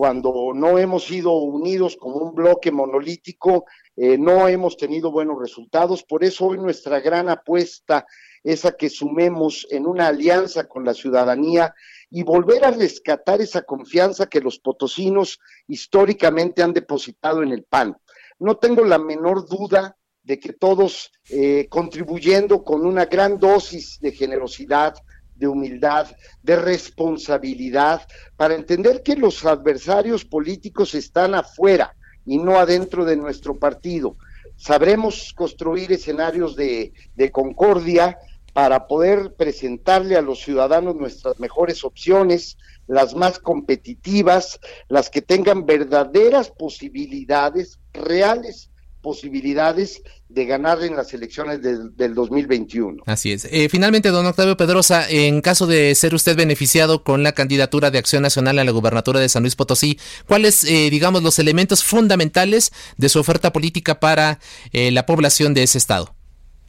[0.00, 6.04] cuando no hemos sido unidos como un bloque monolítico, eh, no hemos tenido buenos resultados.
[6.04, 8.06] Por eso hoy nuestra gran apuesta
[8.42, 11.74] es a que sumemos en una alianza con la ciudadanía
[12.10, 17.96] y volver a rescatar esa confianza que los potosinos históricamente han depositado en el PAN.
[18.38, 24.12] No tengo la menor duda de que todos eh, contribuyendo con una gran dosis de
[24.12, 24.94] generosidad,
[25.34, 26.08] de humildad,
[26.42, 31.96] de responsabilidad, para entender que los adversarios políticos están afuera
[32.26, 34.16] y no adentro de nuestro partido.
[34.56, 38.18] Sabremos construir escenarios de, de concordia,
[38.52, 44.58] para poder presentarle a los ciudadanos nuestras mejores opciones, las más competitivas,
[44.88, 53.02] las que tengan verdaderas posibilidades, reales posibilidades de ganar en las elecciones del, 2021.
[53.06, 53.46] Así es.
[53.50, 57.98] Eh, finalmente, don Octavio Pedrosa, en caso de ser usted beneficiado con la candidatura de
[57.98, 62.72] Acción Nacional a la gubernatura de San Luis Potosí, ¿cuáles, eh, digamos, los elementos fundamentales
[62.96, 64.38] de su oferta política para
[64.72, 66.14] eh, la población de ese estado?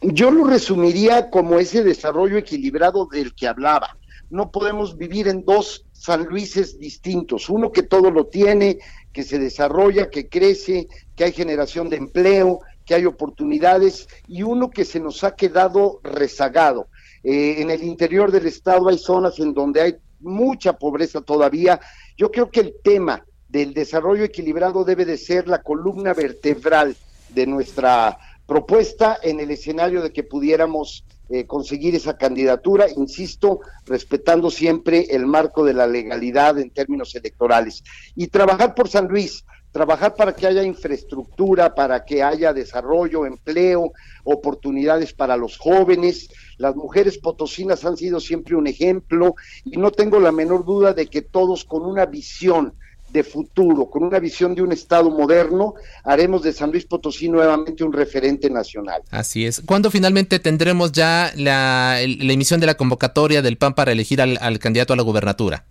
[0.02, 3.98] Yo lo resumiría como ese desarrollo equilibrado del que hablaba.
[4.32, 8.80] No podemos vivir en dos San Luises distintos, uno que todo lo tiene,
[9.14, 14.72] que se desarrolla, que crece, que hay generación de empleo, que hay oportunidades, y uno
[14.72, 16.88] que se nos ha quedado rezagado.
[17.24, 21.80] Eh, en el interior del estado hay zonas en donde hay mucha pobreza todavía.
[22.18, 26.96] Yo creo que el tema del desarrollo equilibrado debe de ser la columna vertebral
[27.30, 28.18] de nuestra
[28.52, 35.26] propuesta en el escenario de que pudiéramos eh, conseguir esa candidatura, insisto, respetando siempre el
[35.26, 37.82] marco de la legalidad en términos electorales.
[38.14, 43.94] Y trabajar por San Luis, trabajar para que haya infraestructura, para que haya desarrollo, empleo,
[44.26, 46.28] oportunidades para los jóvenes.
[46.58, 51.08] Las mujeres potosinas han sido siempre un ejemplo y no tengo la menor duda de
[51.08, 52.74] que todos con una visión
[53.12, 57.84] de futuro, con una visión de un Estado moderno, haremos de San Luis Potosí nuevamente
[57.84, 59.02] un referente nacional.
[59.10, 59.62] Así es.
[59.66, 64.94] ¿Cuándo finalmente tendremos ya la, emisión de la convocatoria del PAN para elegir al, candidato
[64.94, 65.66] a la gubernatura?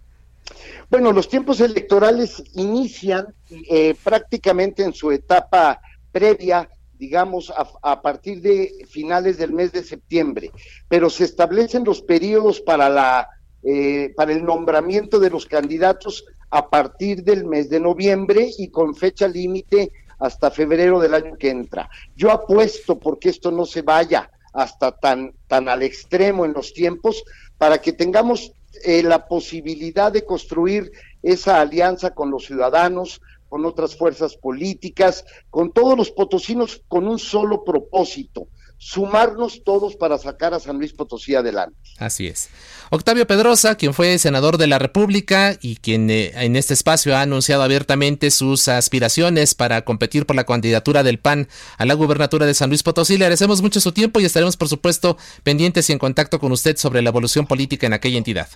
[0.90, 3.28] Bueno, los tiempos electorales inician
[3.70, 5.80] eh, prácticamente en su etapa
[6.12, 6.68] previa
[6.98, 7.50] digamos,
[7.82, 10.50] a, partir de finales del mes de septiembre,
[10.86, 13.26] pero se establecen los periodos para la
[13.62, 18.94] eh, para el nombramiento de los candidatos a partir del mes de noviembre y con
[18.94, 21.88] fecha límite hasta febrero del año que entra.
[22.14, 27.24] Yo apuesto porque esto no se vaya hasta tan, tan al extremo en los tiempos
[27.56, 28.52] para que tengamos
[28.84, 30.92] eh, la posibilidad de construir
[31.22, 37.18] esa alianza con los ciudadanos, con otras fuerzas políticas, con todos los potosinos con un
[37.18, 38.48] solo propósito,
[38.82, 41.76] sumarnos todos para sacar a San Luis Potosí adelante.
[41.98, 42.48] Así es.
[42.88, 47.20] Octavio Pedrosa, quien fue senador de la República y quien eh, en este espacio ha
[47.20, 52.54] anunciado abiertamente sus aspiraciones para competir por la candidatura del PAN a la gubernatura de
[52.54, 53.18] San Luis Potosí.
[53.18, 56.78] Le agradecemos mucho su tiempo y estaremos, por supuesto, pendientes y en contacto con usted
[56.78, 58.48] sobre la evolución política en aquella entidad.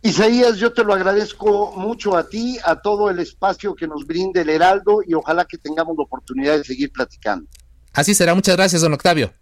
[0.00, 4.40] Isaías, yo te lo agradezco mucho a ti, a todo el espacio que nos brinde
[4.40, 7.46] el Heraldo y ojalá que tengamos la oportunidad de seguir platicando.
[7.92, 8.34] Así será.
[8.34, 9.34] Muchas gracias, don Octavio.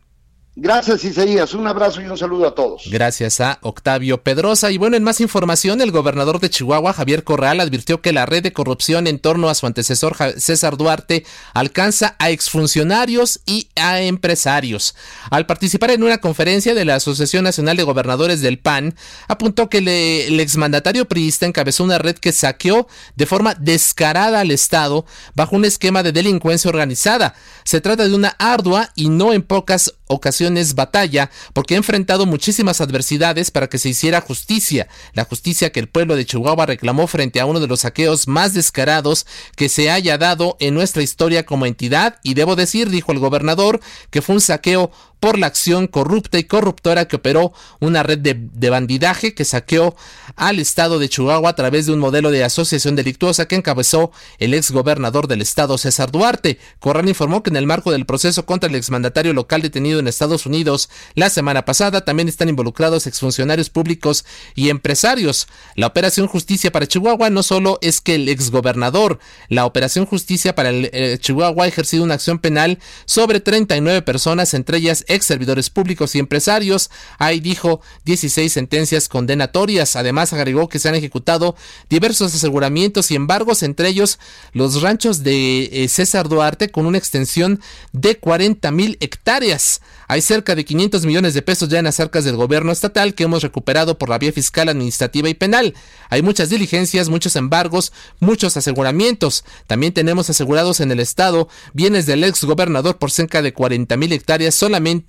[0.57, 1.55] Gracias, Isaías.
[1.55, 2.83] Un abrazo y un saludo a todos.
[2.91, 4.73] Gracias a Octavio Pedrosa.
[4.73, 8.43] Y bueno, en más información, el gobernador de Chihuahua, Javier Corral, advirtió que la red
[8.43, 11.25] de corrupción en torno a su antecesor César Duarte
[11.55, 14.97] alcanza a exfuncionarios y a empresarios.
[15.31, 18.97] Al participar en una conferencia de la Asociación Nacional de Gobernadores del PAN,
[19.29, 25.07] apuntó que el exmandatario priista encabezó una red que saqueó de forma descarada al Estado
[25.37, 27.35] bajo un esquema de delincuencia organizada.
[27.63, 30.40] Se trata de una ardua y no en pocas ocasiones
[30.75, 35.89] batalla porque ha enfrentado muchísimas adversidades para que se hiciera justicia, la justicia que el
[35.89, 39.27] pueblo de Chihuahua reclamó frente a uno de los saqueos más descarados
[39.57, 42.19] que se haya dado en nuestra historia como entidad.
[42.23, 43.81] Y debo decir, dijo el gobernador,
[44.11, 48.71] que fue un saqueo por la acción corrupta y corruptora que operó una red de,
[48.71, 49.95] bandidaje que saqueó
[50.37, 54.55] al estado de Chihuahua a través de un modelo de asociación delictuosa que encabezó el
[54.55, 56.59] ex gobernador del estado César Duarte.
[56.79, 60.47] Corral informó que en el marco del proceso contra el exmandatario local detenido en Estados
[60.47, 65.49] Unidos la semana pasada también están involucrados exfuncionarios públicos y empresarios.
[65.75, 69.19] La operación Justicia para Chihuahua no solo es que el exgobernador,
[69.49, 74.55] la operación Justicia para el, eh, Chihuahua ha ejercido una acción penal sobre 39 personas,
[74.55, 76.91] entre ellas ex servidores públicos y empresarios.
[77.19, 79.97] Hay, dijo, 16 sentencias condenatorias.
[79.97, 81.57] Además, agregó que se han ejecutado
[81.89, 84.19] diversos aseguramientos y embargos, entre ellos
[84.53, 87.61] los ranchos de eh, César Duarte con una extensión
[87.93, 89.81] de 40 mil hectáreas.
[90.09, 93.25] Hay cerca de 500 millones de pesos ya en las arcas del gobierno estatal que
[93.25, 95.75] hemos recuperado por la vía fiscal, administrativa y penal.
[96.09, 99.45] Hay muchas diligencias, muchos embargos, muchos aseguramientos.
[99.67, 104.13] También tenemos asegurados en el estado bienes del ex gobernador por cerca de 40 mil
[104.13, 105.00] hectáreas solamente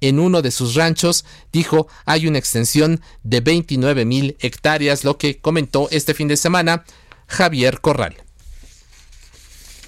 [0.00, 5.38] en uno de sus ranchos, dijo, hay una extensión de 29 mil hectáreas, lo que
[5.38, 6.84] comentó este fin de semana
[7.26, 8.16] Javier Corral.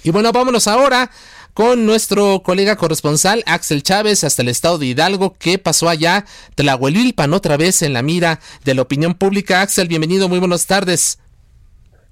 [0.03, 1.11] Y bueno, vámonos ahora
[1.53, 5.35] con nuestro colega corresponsal Axel Chávez hasta el estado de Hidalgo.
[5.37, 6.25] ¿Qué pasó allá?
[6.55, 9.61] Tlahuelilpan otra vez en la mira de la opinión pública.
[9.61, 11.19] Axel, bienvenido, muy buenas tardes.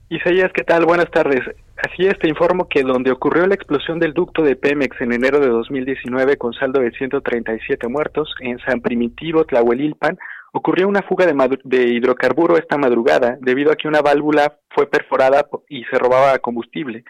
[0.09, 0.85] Isaías, ¿qué tal?
[0.85, 1.41] Buenas tardes.
[1.77, 5.39] Así es, te informo que donde ocurrió la explosión del ducto de Pemex en enero
[5.39, 10.17] de 2019 con saldo de 137 muertos, en San Primitivo, Tlahuelilpan,
[10.53, 15.45] ocurrió una fuga de, de, hidrocarburo esta madrugada debido a que una válvula fue perforada
[15.67, 17.03] y se robaba combustible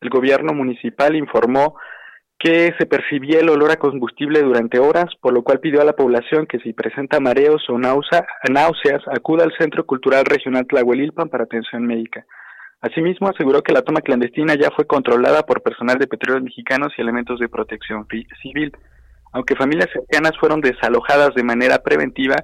[0.00, 1.76] el gobierno municipal informó
[2.40, 5.92] que se percibía el olor a combustible durante horas, por lo cual pidió a la
[5.92, 11.86] población que si presenta mareos o náuseas acuda al Centro Cultural Regional Tlahuelilpan para atención
[11.86, 12.24] médica.
[12.80, 17.02] Asimismo, aseguró que la toma clandestina ya fue controlada por personal de petróleos mexicanos y
[17.02, 18.06] elementos de protección
[18.40, 18.72] civil.
[19.32, 22.36] Aunque familias cercanas fueron desalojadas de manera preventiva,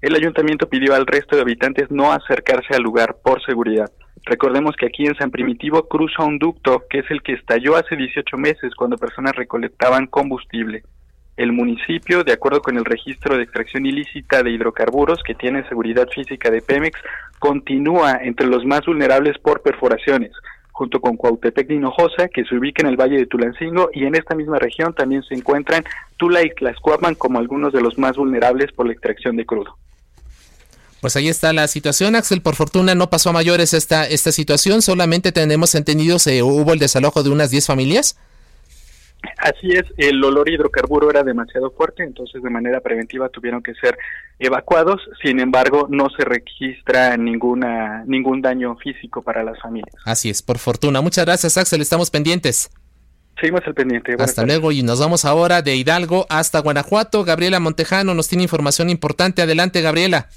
[0.00, 3.90] el ayuntamiento pidió al resto de habitantes no acercarse al lugar por seguridad.
[4.24, 7.96] Recordemos que aquí en San Primitivo cruza un ducto que es el que estalló hace
[7.96, 10.84] 18 meses cuando personas recolectaban combustible.
[11.36, 16.06] El municipio, de acuerdo con el registro de extracción ilícita de hidrocarburos que tiene seguridad
[16.08, 17.00] física de Pemex,
[17.38, 20.32] continúa entre los más vulnerables por perforaciones.
[20.74, 24.14] junto con Cuautepec y Hinojosa, que se ubica en el Valle de Tulancingo, y en
[24.14, 25.84] esta misma región también se encuentran
[26.16, 29.76] Tula y Tlaxcuapan como algunos de los más vulnerables por la extracción de crudo.
[31.02, 32.42] Pues ahí está la situación, Axel.
[32.42, 34.82] Por fortuna no pasó a mayores esta, esta situación.
[34.82, 38.16] Solamente tenemos entendido se hubo el desalojo de unas 10 familias.
[39.38, 43.98] Así es, el olor hidrocarburo era demasiado fuerte, entonces de manera preventiva tuvieron que ser
[44.38, 45.00] evacuados.
[45.20, 49.92] Sin embargo, no se registra ninguna ningún daño físico para las familias.
[50.04, 51.00] Así es, por fortuna.
[51.00, 51.80] Muchas gracias, Axel.
[51.80, 52.70] Estamos pendientes.
[53.40, 54.14] Seguimos al pendiente.
[54.20, 57.24] hasta luego y nos vamos ahora de Hidalgo hasta Guanajuato.
[57.24, 59.42] Gabriela Montejano nos tiene información importante.
[59.42, 60.28] Adelante, Gabriela.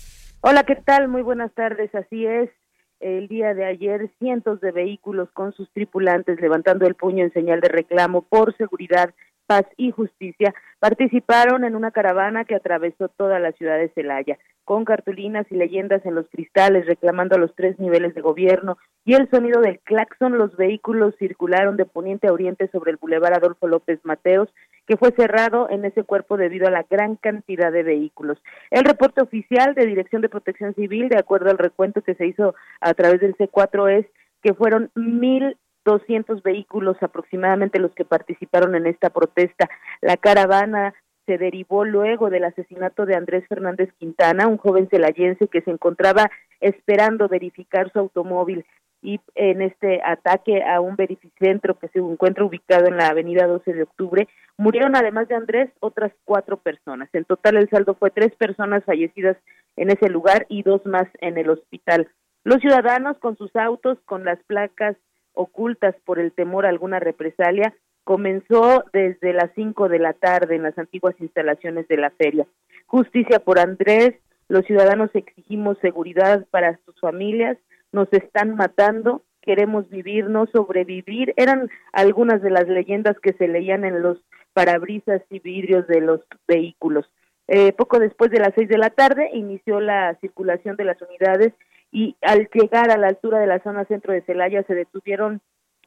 [0.48, 1.08] Hola, ¿qué tal?
[1.08, 1.96] Muy buenas tardes.
[1.96, 2.52] Así es
[3.00, 7.62] el día de ayer cientos de vehículos con sus tripulantes levantando el puño en señal
[7.62, 9.10] de reclamo por seguridad,
[9.46, 14.84] paz y justicia participaron en una caravana que atravesó toda la ciudad de Celaya con
[14.84, 19.30] cartulinas y leyendas en los cristales reclamando a los tres niveles de gobierno y el
[19.30, 24.00] sonido del claxon, los vehículos circularon de poniente a oriente sobre el bulevar Adolfo López
[24.04, 24.50] Mateos,
[24.88, 28.42] que fue cerrado en ese cuerpo debido a la gran cantidad de vehículos.
[28.72, 32.56] El reporte oficial de Dirección de Protección Civil, de acuerdo al recuento que se hizo
[32.82, 34.08] a través del C4, es
[34.42, 35.56] que fueron mil
[35.86, 39.70] 200 vehículos aproximadamente los que participaron en esta protesta.
[40.02, 40.94] La caravana
[41.26, 46.30] se derivó luego del asesinato de Andrés Fernández Quintana, un joven celayense que se encontraba
[46.60, 48.66] esperando verificar su automóvil
[49.02, 53.74] y en este ataque a un verificentro que se encuentra ubicado en la avenida 12
[53.74, 54.28] de octubre,
[54.58, 57.10] murieron además de Andrés otras cuatro personas.
[57.14, 59.38] En total el saldo fue tres personas fallecidas
[59.76, 62.08] en ese lugar y dos más en el hospital.
[62.44, 64.96] Los ciudadanos con sus autos, con las placas
[65.36, 67.74] ocultas por el temor a alguna represalia,
[68.04, 72.46] comenzó desde las 5 de la tarde en las antiguas instalaciones de la feria.
[72.86, 74.16] Justicia por Andrés,
[74.48, 77.58] los ciudadanos exigimos seguridad para sus familias,
[77.92, 81.34] nos están matando, queremos vivir, no sobrevivir.
[81.38, 84.20] Eran algunas de las leyendas que se leían en los
[84.54, 87.10] parabrisas y vidrios de los vehículos.
[87.48, 91.54] Eh, poco después de las seis de la tarde inició la circulación de las unidades
[91.96, 95.40] y al llegar a la altura de la zona centro de Celaya se detuvieron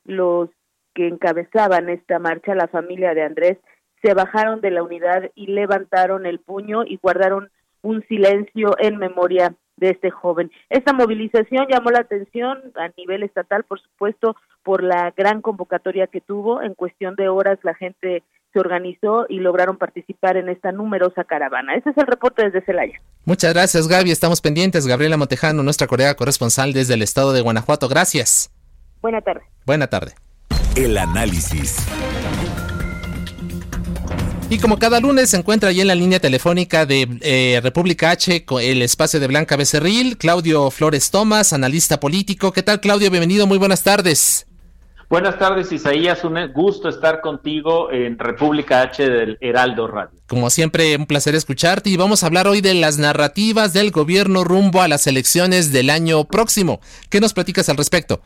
[0.07, 0.49] los
[0.95, 3.59] que encabezaban esta marcha, la familia de Andrés,
[4.01, 7.51] se bajaron de la unidad y levantaron el puño y guardaron
[7.83, 10.51] un silencio en memoria de este joven.
[10.71, 16.23] Esta movilización llamó la atención a nivel estatal, por supuesto, por la gran convocatoria que
[16.23, 16.63] tuvo.
[16.63, 18.23] En cuestión de horas la gente
[18.53, 21.75] se organizó y lograron participar en esta numerosa caravana.
[21.75, 23.01] Ese es el reporte desde Celaya.
[23.25, 24.11] Muchas gracias, Gaby.
[24.11, 24.87] Estamos pendientes.
[24.87, 27.89] Gabriela Montejano, nuestra colega corresponsal desde el estado de Guanajuato.
[27.89, 28.51] Gracias.
[29.01, 29.43] Buena tarde.
[29.67, 30.13] Buena tarde.
[30.77, 31.87] El análisis.
[34.51, 38.47] Y como cada lunes se encuentra allí en la línea telefónica de eh, República H,
[38.63, 42.51] el espacio de Blanca Becerril, Claudio Flores Tomás, analista político.
[42.53, 43.11] ¿Qué tal, Claudio?
[43.11, 44.48] Bienvenido, muy buenas tardes.
[45.11, 46.23] Buenas tardes, Isaías.
[46.23, 50.21] Un gusto estar contigo en República H del Heraldo Radio.
[50.27, 54.45] Como siempre, un placer escucharte y vamos a hablar hoy de las narrativas del gobierno
[54.45, 56.81] rumbo a las elecciones del año próximo.
[57.09, 58.21] ¿Qué nos platicas al respecto?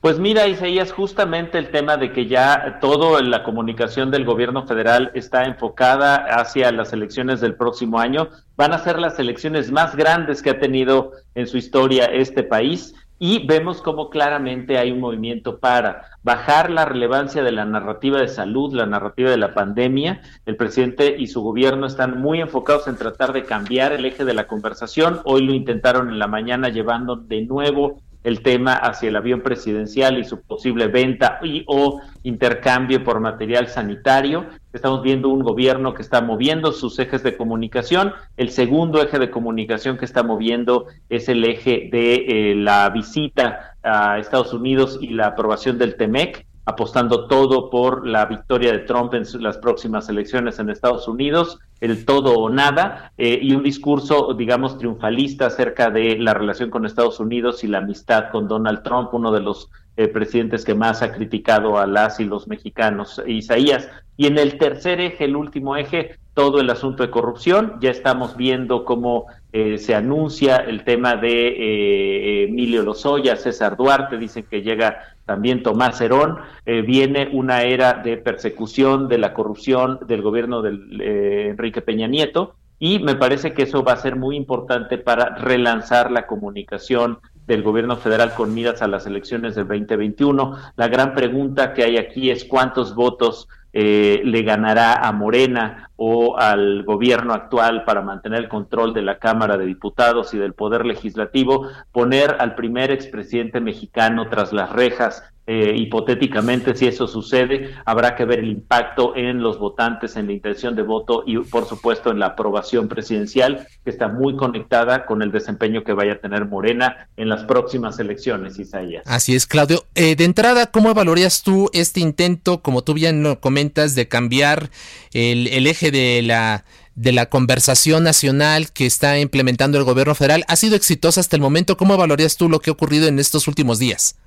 [0.00, 5.10] Pues mira, Isaías, justamente el tema de que ya toda la comunicación del gobierno federal
[5.14, 10.40] está enfocada hacia las elecciones del próximo año, van a ser las elecciones más grandes
[10.40, 15.58] que ha tenido en su historia este país y vemos cómo claramente hay un movimiento
[15.58, 20.20] para bajar la relevancia de la narrativa de salud, la narrativa de la pandemia.
[20.44, 24.34] El presidente y su gobierno están muy enfocados en tratar de cambiar el eje de
[24.34, 25.20] la conversación.
[25.24, 30.18] Hoy lo intentaron en la mañana llevando de nuevo el tema hacia el avión presidencial
[30.18, 34.46] y su posible venta y o intercambio por material sanitario.
[34.72, 38.14] Estamos viendo un gobierno que está moviendo sus ejes de comunicación.
[38.36, 43.76] El segundo eje de comunicación que está moviendo es el eje de eh, la visita
[43.84, 49.14] a Estados Unidos y la aprobación del TEMEC apostando todo por la victoria de Trump
[49.14, 54.34] en las próximas elecciones en Estados Unidos, el todo o nada, eh, y un discurso,
[54.34, 59.14] digamos, triunfalista acerca de la relación con Estados Unidos y la amistad con Donald Trump,
[59.14, 63.88] uno de los eh, presidentes que más ha criticado a las y los mexicanos, Isaías.
[64.16, 67.76] Y en el tercer eje, el último eje, todo el asunto de corrupción.
[67.80, 69.26] Ya estamos viendo cómo
[69.58, 76.00] eh, se anuncia el tema de Emilio Lozoya, César Duarte, dicen que llega también Tomás
[76.00, 81.82] Herón, eh, viene una era de persecución de la corrupción del gobierno de eh, Enrique
[81.82, 86.26] Peña Nieto y me parece que eso va a ser muy importante para relanzar la
[86.26, 90.56] comunicación del gobierno federal con miras a las elecciones del 2021.
[90.76, 96.38] La gran pregunta que hay aquí es cuántos votos eh, le ganará a Morena o
[96.38, 100.84] al gobierno actual para mantener el control de la Cámara de Diputados y del Poder
[100.84, 108.16] Legislativo, poner al primer expresidente mexicano tras las rejas eh, hipotéticamente, si eso sucede, habrá
[108.16, 112.10] que ver el impacto en los votantes, en la intención de voto y, por supuesto,
[112.10, 116.46] en la aprobación presidencial, que está muy conectada con el desempeño que vaya a tener
[116.46, 119.04] Morena en las próximas elecciones, Isaías.
[119.06, 119.84] Así es, Claudio.
[119.94, 124.70] Eh, de entrada, ¿cómo evaluarías tú este intento, como tú bien lo comentas, de cambiar
[125.12, 126.64] el, el eje de la
[126.96, 131.42] de la conversación nacional que está implementando el gobierno federal ha sido exitosa hasta el
[131.42, 131.76] momento.
[131.76, 134.18] ¿Cómo evaluarías tú lo que ha ocurrido en estos últimos días?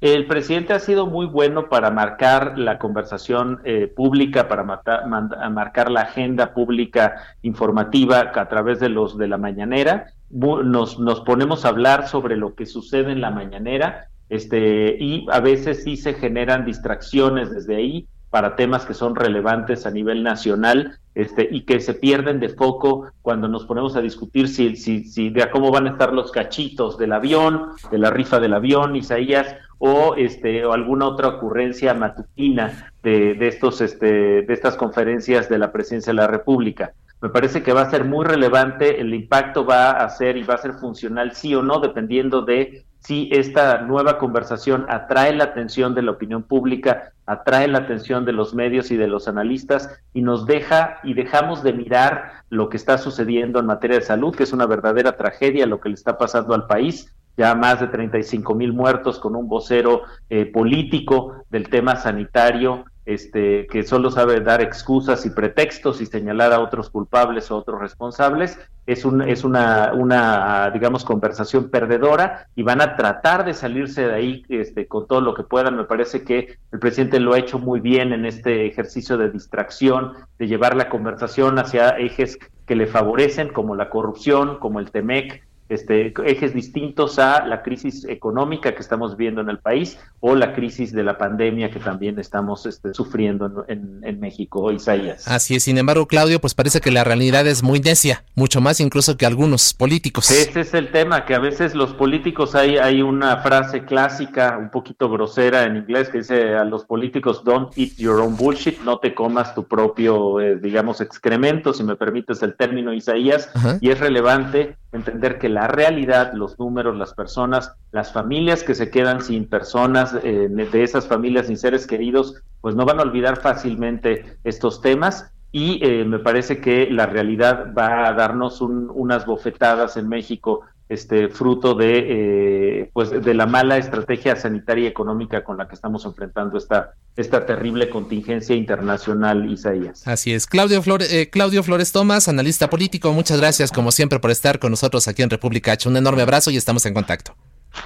[0.00, 6.02] El presidente ha sido muy bueno para marcar la conversación eh, pública, para marcar la
[6.02, 10.08] agenda pública informativa a través de los de la mañanera.
[10.30, 15.40] Nos, nos ponemos a hablar sobre lo que sucede en la mañanera, este, y a
[15.40, 20.98] veces sí se generan distracciones desde ahí para temas que son relevantes a nivel nacional
[21.14, 25.30] este, y que se pierden de foco cuando nos ponemos a discutir si, si, si
[25.30, 29.54] de cómo van a estar los cachitos del avión, de la rifa del avión, Isaías,
[29.78, 35.58] o este o alguna otra ocurrencia matutina de, de estos este de estas conferencias de
[35.58, 36.92] la presidencia de la República.
[37.20, 40.54] Me parece que va a ser muy relevante, el impacto va a ser y va
[40.54, 45.94] a ser funcional sí o no, dependiendo de si esta nueva conversación atrae la atención
[45.94, 50.22] de la opinión pública, atrae la atención de los medios y de los analistas y
[50.22, 54.44] nos deja y dejamos de mirar lo que está sucediendo en materia de salud, que
[54.44, 58.54] es una verdadera tragedia lo que le está pasando al país, ya más de 35
[58.54, 64.62] mil muertos con un vocero eh, político del tema sanitario, este, que solo sabe dar
[64.62, 69.92] excusas y pretextos y señalar a otros culpables o otros responsables, es, un, es una,
[69.94, 75.20] una, digamos, conversación perdedora y van a tratar de salirse de ahí este, con todo
[75.20, 75.76] lo que puedan.
[75.76, 80.12] Me parece que el presidente lo ha hecho muy bien en este ejercicio de distracción,
[80.38, 85.46] de llevar la conversación hacia ejes que le favorecen, como la corrupción, como el TEMEC,
[85.74, 90.54] este, ejes distintos a la crisis económica que estamos viendo en el país o la
[90.54, 95.28] crisis de la pandemia que también estamos este, sufriendo en, en, México, Isaías.
[95.28, 98.80] Así es, sin embargo, Claudio, pues parece que la realidad es muy necia, mucho más
[98.80, 100.30] incluso que algunos políticos.
[100.30, 104.70] Ese es el tema, que a veces los políticos hay, hay una frase clásica, un
[104.70, 108.98] poquito grosera en inglés, que dice a los políticos, don't eat your own bullshit, no
[108.98, 113.50] te comas tu propio, eh, digamos, excremento, si me permites el término, Isaías,
[113.80, 118.90] y es relevante entender que la realidad, los números, las personas, las familias que se
[118.90, 123.40] quedan sin personas, eh, de esas familias sin seres queridos, pues no van a olvidar
[123.40, 125.30] fácilmente estos temas.
[125.52, 131.28] Y eh, me parece que la realidad va a darnos unas bofetadas en México este
[131.28, 136.04] fruto de eh, pues de la mala estrategia sanitaria y económica con la que estamos
[136.04, 140.06] enfrentando esta esta terrible contingencia internacional Isaías.
[140.06, 140.46] Así es.
[140.46, 144.70] Claudio Flores eh, Claudio Flores Tomás, analista político, muchas gracias como siempre por estar con
[144.70, 145.88] nosotros aquí en República H.
[145.88, 147.34] Un enorme abrazo y estamos en contacto.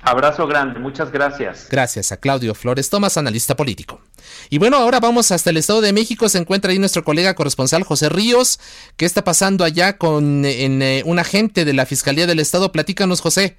[0.03, 1.68] Abrazo grande, muchas gracias.
[1.70, 4.01] Gracias a Claudio Flores Tomás, analista político.
[4.51, 6.28] Y bueno, ahora vamos hasta el Estado de México.
[6.28, 8.61] Se encuentra ahí nuestro colega corresponsal José Ríos.
[8.97, 12.72] ¿Qué está pasando allá con en, eh, un agente de la Fiscalía del Estado?
[12.72, 13.57] Platícanos, José.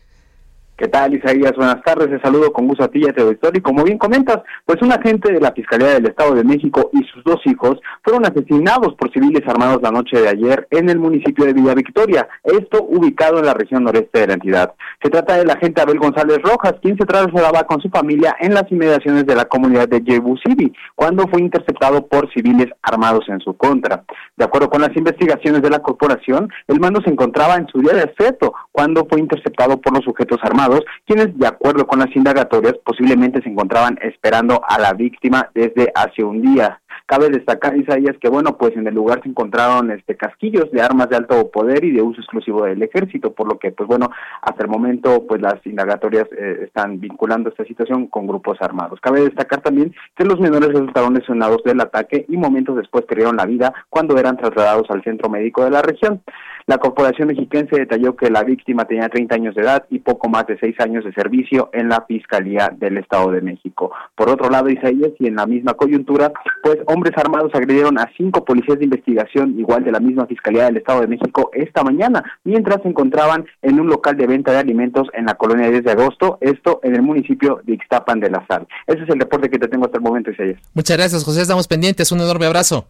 [0.80, 1.52] ¿Qué tal, Isaías?
[1.58, 4.40] Buenas tardes, te saludo con gusto a ti y a tu Y como bien comentas,
[4.64, 8.26] pues un agente de la Fiscalía del Estado de México y sus dos hijos fueron
[8.26, 12.82] asesinados por civiles armados la noche de ayer en el municipio de Villa Victoria, esto
[12.82, 14.74] ubicado en la región noreste de la entidad.
[15.04, 18.72] Se trata del agente Abel González Rojas, quien se trasladaba con su familia en las
[18.72, 23.54] inmediaciones de la comunidad de Yebu City, cuando fue interceptado por civiles armados en su
[23.58, 24.06] contra.
[24.38, 27.96] De acuerdo con las investigaciones de la corporación, el mando se encontraba en su día
[27.96, 32.76] de aseto, cuando fue interceptado por los sujetos armados quienes, de acuerdo con las indagatorias,
[32.86, 36.80] posiblemente se encontraban esperando a la víctima desde hace un día.
[37.06, 41.10] Cabe destacar, Isaías, que bueno, pues en el lugar se encontraron este casquillos de armas
[41.10, 44.12] de alto poder y de uso exclusivo del ejército, por lo que, pues bueno,
[44.44, 49.02] hasta el momento, pues las indagatorias eh, están vinculando esta situación con grupos armados.
[49.02, 53.48] Cabe destacar también que los menores resultaron lesionados del ataque y momentos después perdieron la
[53.48, 56.22] vida cuando eran trasladados al centro médico de la región.
[56.70, 60.46] La Corporación Mexiquense detalló que la víctima tenía 30 años de edad y poco más
[60.46, 63.90] de 6 años de servicio en la Fiscalía del Estado de México.
[64.14, 68.46] Por otro lado, Isaías, y en la misma coyuntura, pues hombres armados agredieron a cinco
[68.46, 72.84] policías de investigación, igual de la misma Fiscalía del Estado de México, esta mañana, mientras
[72.84, 76.38] se encontraban en un local de venta de alimentos en la colonia 10 de agosto,
[76.40, 78.68] esto en el municipio de Ixtapan de la Sal.
[78.86, 80.62] Ese es el reporte que te tengo hasta el momento, Isaías.
[80.76, 81.42] Muchas gracias, José.
[81.42, 82.12] Estamos pendientes.
[82.12, 82.86] Un enorme abrazo.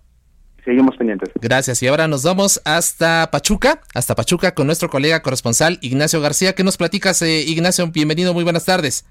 [0.63, 1.29] Seguimos pendientes.
[1.35, 1.81] Gracias.
[1.83, 6.53] Y ahora nos vamos hasta Pachuca, hasta Pachuca con nuestro colega corresponsal Ignacio García.
[6.53, 7.87] ¿Qué nos platicas, eh, Ignacio?
[7.87, 9.05] Bienvenido, muy buenas tardes.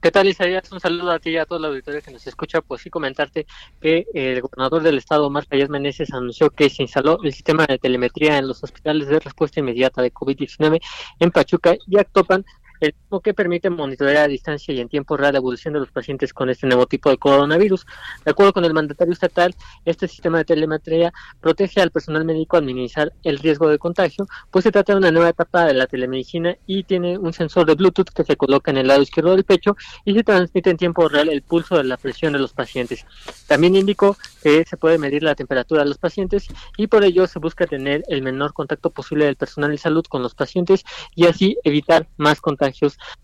[0.00, 0.70] ¿Qué tal, Isaías?
[0.70, 2.60] Un saludo a ti y a toda la auditoría que nos escucha.
[2.60, 3.46] Pues sí, comentarte
[3.80, 7.78] que el gobernador del estado, Omar Callas Meneses, anunció que se instaló el sistema de
[7.78, 10.80] telemetría en los hospitales de respuesta inmediata de COVID-19
[11.18, 12.44] en Pachuca y Actopan
[12.80, 15.90] el mismo que permite monitorear a distancia y en tiempo real la evolución de los
[15.90, 17.86] pacientes con este nuevo tipo de coronavirus.
[18.24, 19.54] De acuerdo con el mandatario estatal,
[19.84, 24.62] este sistema de telemetría protege al personal médico al minimizar el riesgo de contagio, pues
[24.64, 28.10] se trata de una nueva etapa de la telemedicina y tiene un sensor de Bluetooth
[28.10, 31.28] que se coloca en el lado izquierdo del pecho y se transmite en tiempo real
[31.28, 33.04] el pulso de la presión de los pacientes.
[33.46, 37.38] También indicó que se puede medir la temperatura de los pacientes y por ello se
[37.38, 41.58] busca tener el menor contacto posible del personal de salud con los pacientes y así
[41.64, 42.67] evitar más contagios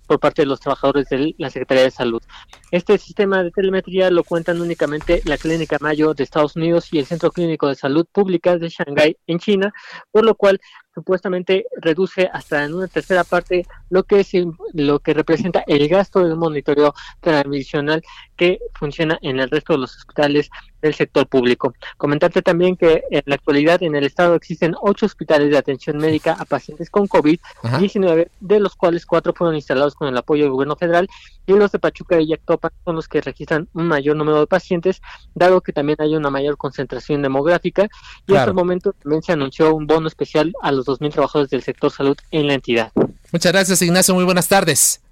[0.07, 2.23] por parte de los trabajadores de la Secretaría de Salud.
[2.71, 7.07] Este sistema de telemetría lo cuentan únicamente la Clínica Mayo de Estados Unidos y el
[7.07, 9.73] Centro Clínico de Salud Pública de Shanghái en China,
[10.11, 10.61] por lo cual
[10.95, 14.33] supuestamente reduce hasta en una tercera parte lo que es
[14.73, 18.03] lo que representa el gasto de monitoreo tradicional
[18.37, 20.51] que funciona en el resto de los hospitales
[20.83, 21.73] del sector público.
[21.97, 26.33] Comentarte también que en la actualidad en el estado existen ocho hospitales de atención médica
[26.33, 30.75] a pacientes con COVID-19, de los cuales cuatro fueron instalados con el apoyo del gobierno
[30.75, 31.09] federal
[31.47, 35.01] y los de Pachuca y Yactopan son los que registran un mayor número de pacientes,
[35.37, 37.89] dado que también hay una mayor concentración demográfica
[38.27, 41.63] y en este momento también se anunció un bono especial a los 2.000 trabajadores del
[41.63, 42.91] sector salud en la entidad.
[43.35, 45.04] Muchas gracias Ignacio, muy buenas tardes.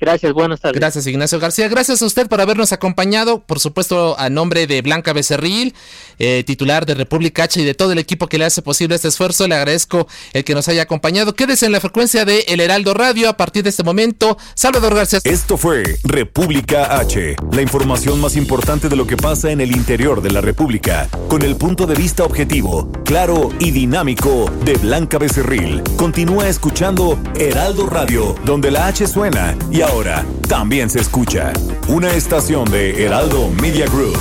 [0.00, 0.78] Gracias, buenas tardes.
[0.78, 1.68] Gracias, Ignacio García.
[1.68, 3.40] Gracias a usted por habernos acompañado.
[3.40, 5.74] Por supuesto, a nombre de Blanca Becerril,
[6.18, 9.08] eh, titular de República H y de todo el equipo que le hace posible este
[9.08, 11.34] esfuerzo, le agradezco el que nos haya acompañado.
[11.34, 14.38] Quédese en la frecuencia de El Heraldo Radio a partir de este momento.
[14.54, 15.20] Salvador García.
[15.24, 20.22] Esto fue República H, la información más importante de lo que pasa en el interior
[20.22, 25.82] de la República, con el punto de vista objetivo, claro y dinámico de Blanca Becerril.
[25.96, 31.52] Continúa escuchando Heraldo Radio, donde la H suena y ahora también se escucha.
[31.88, 34.18] Una estación de Heraldo Media Group.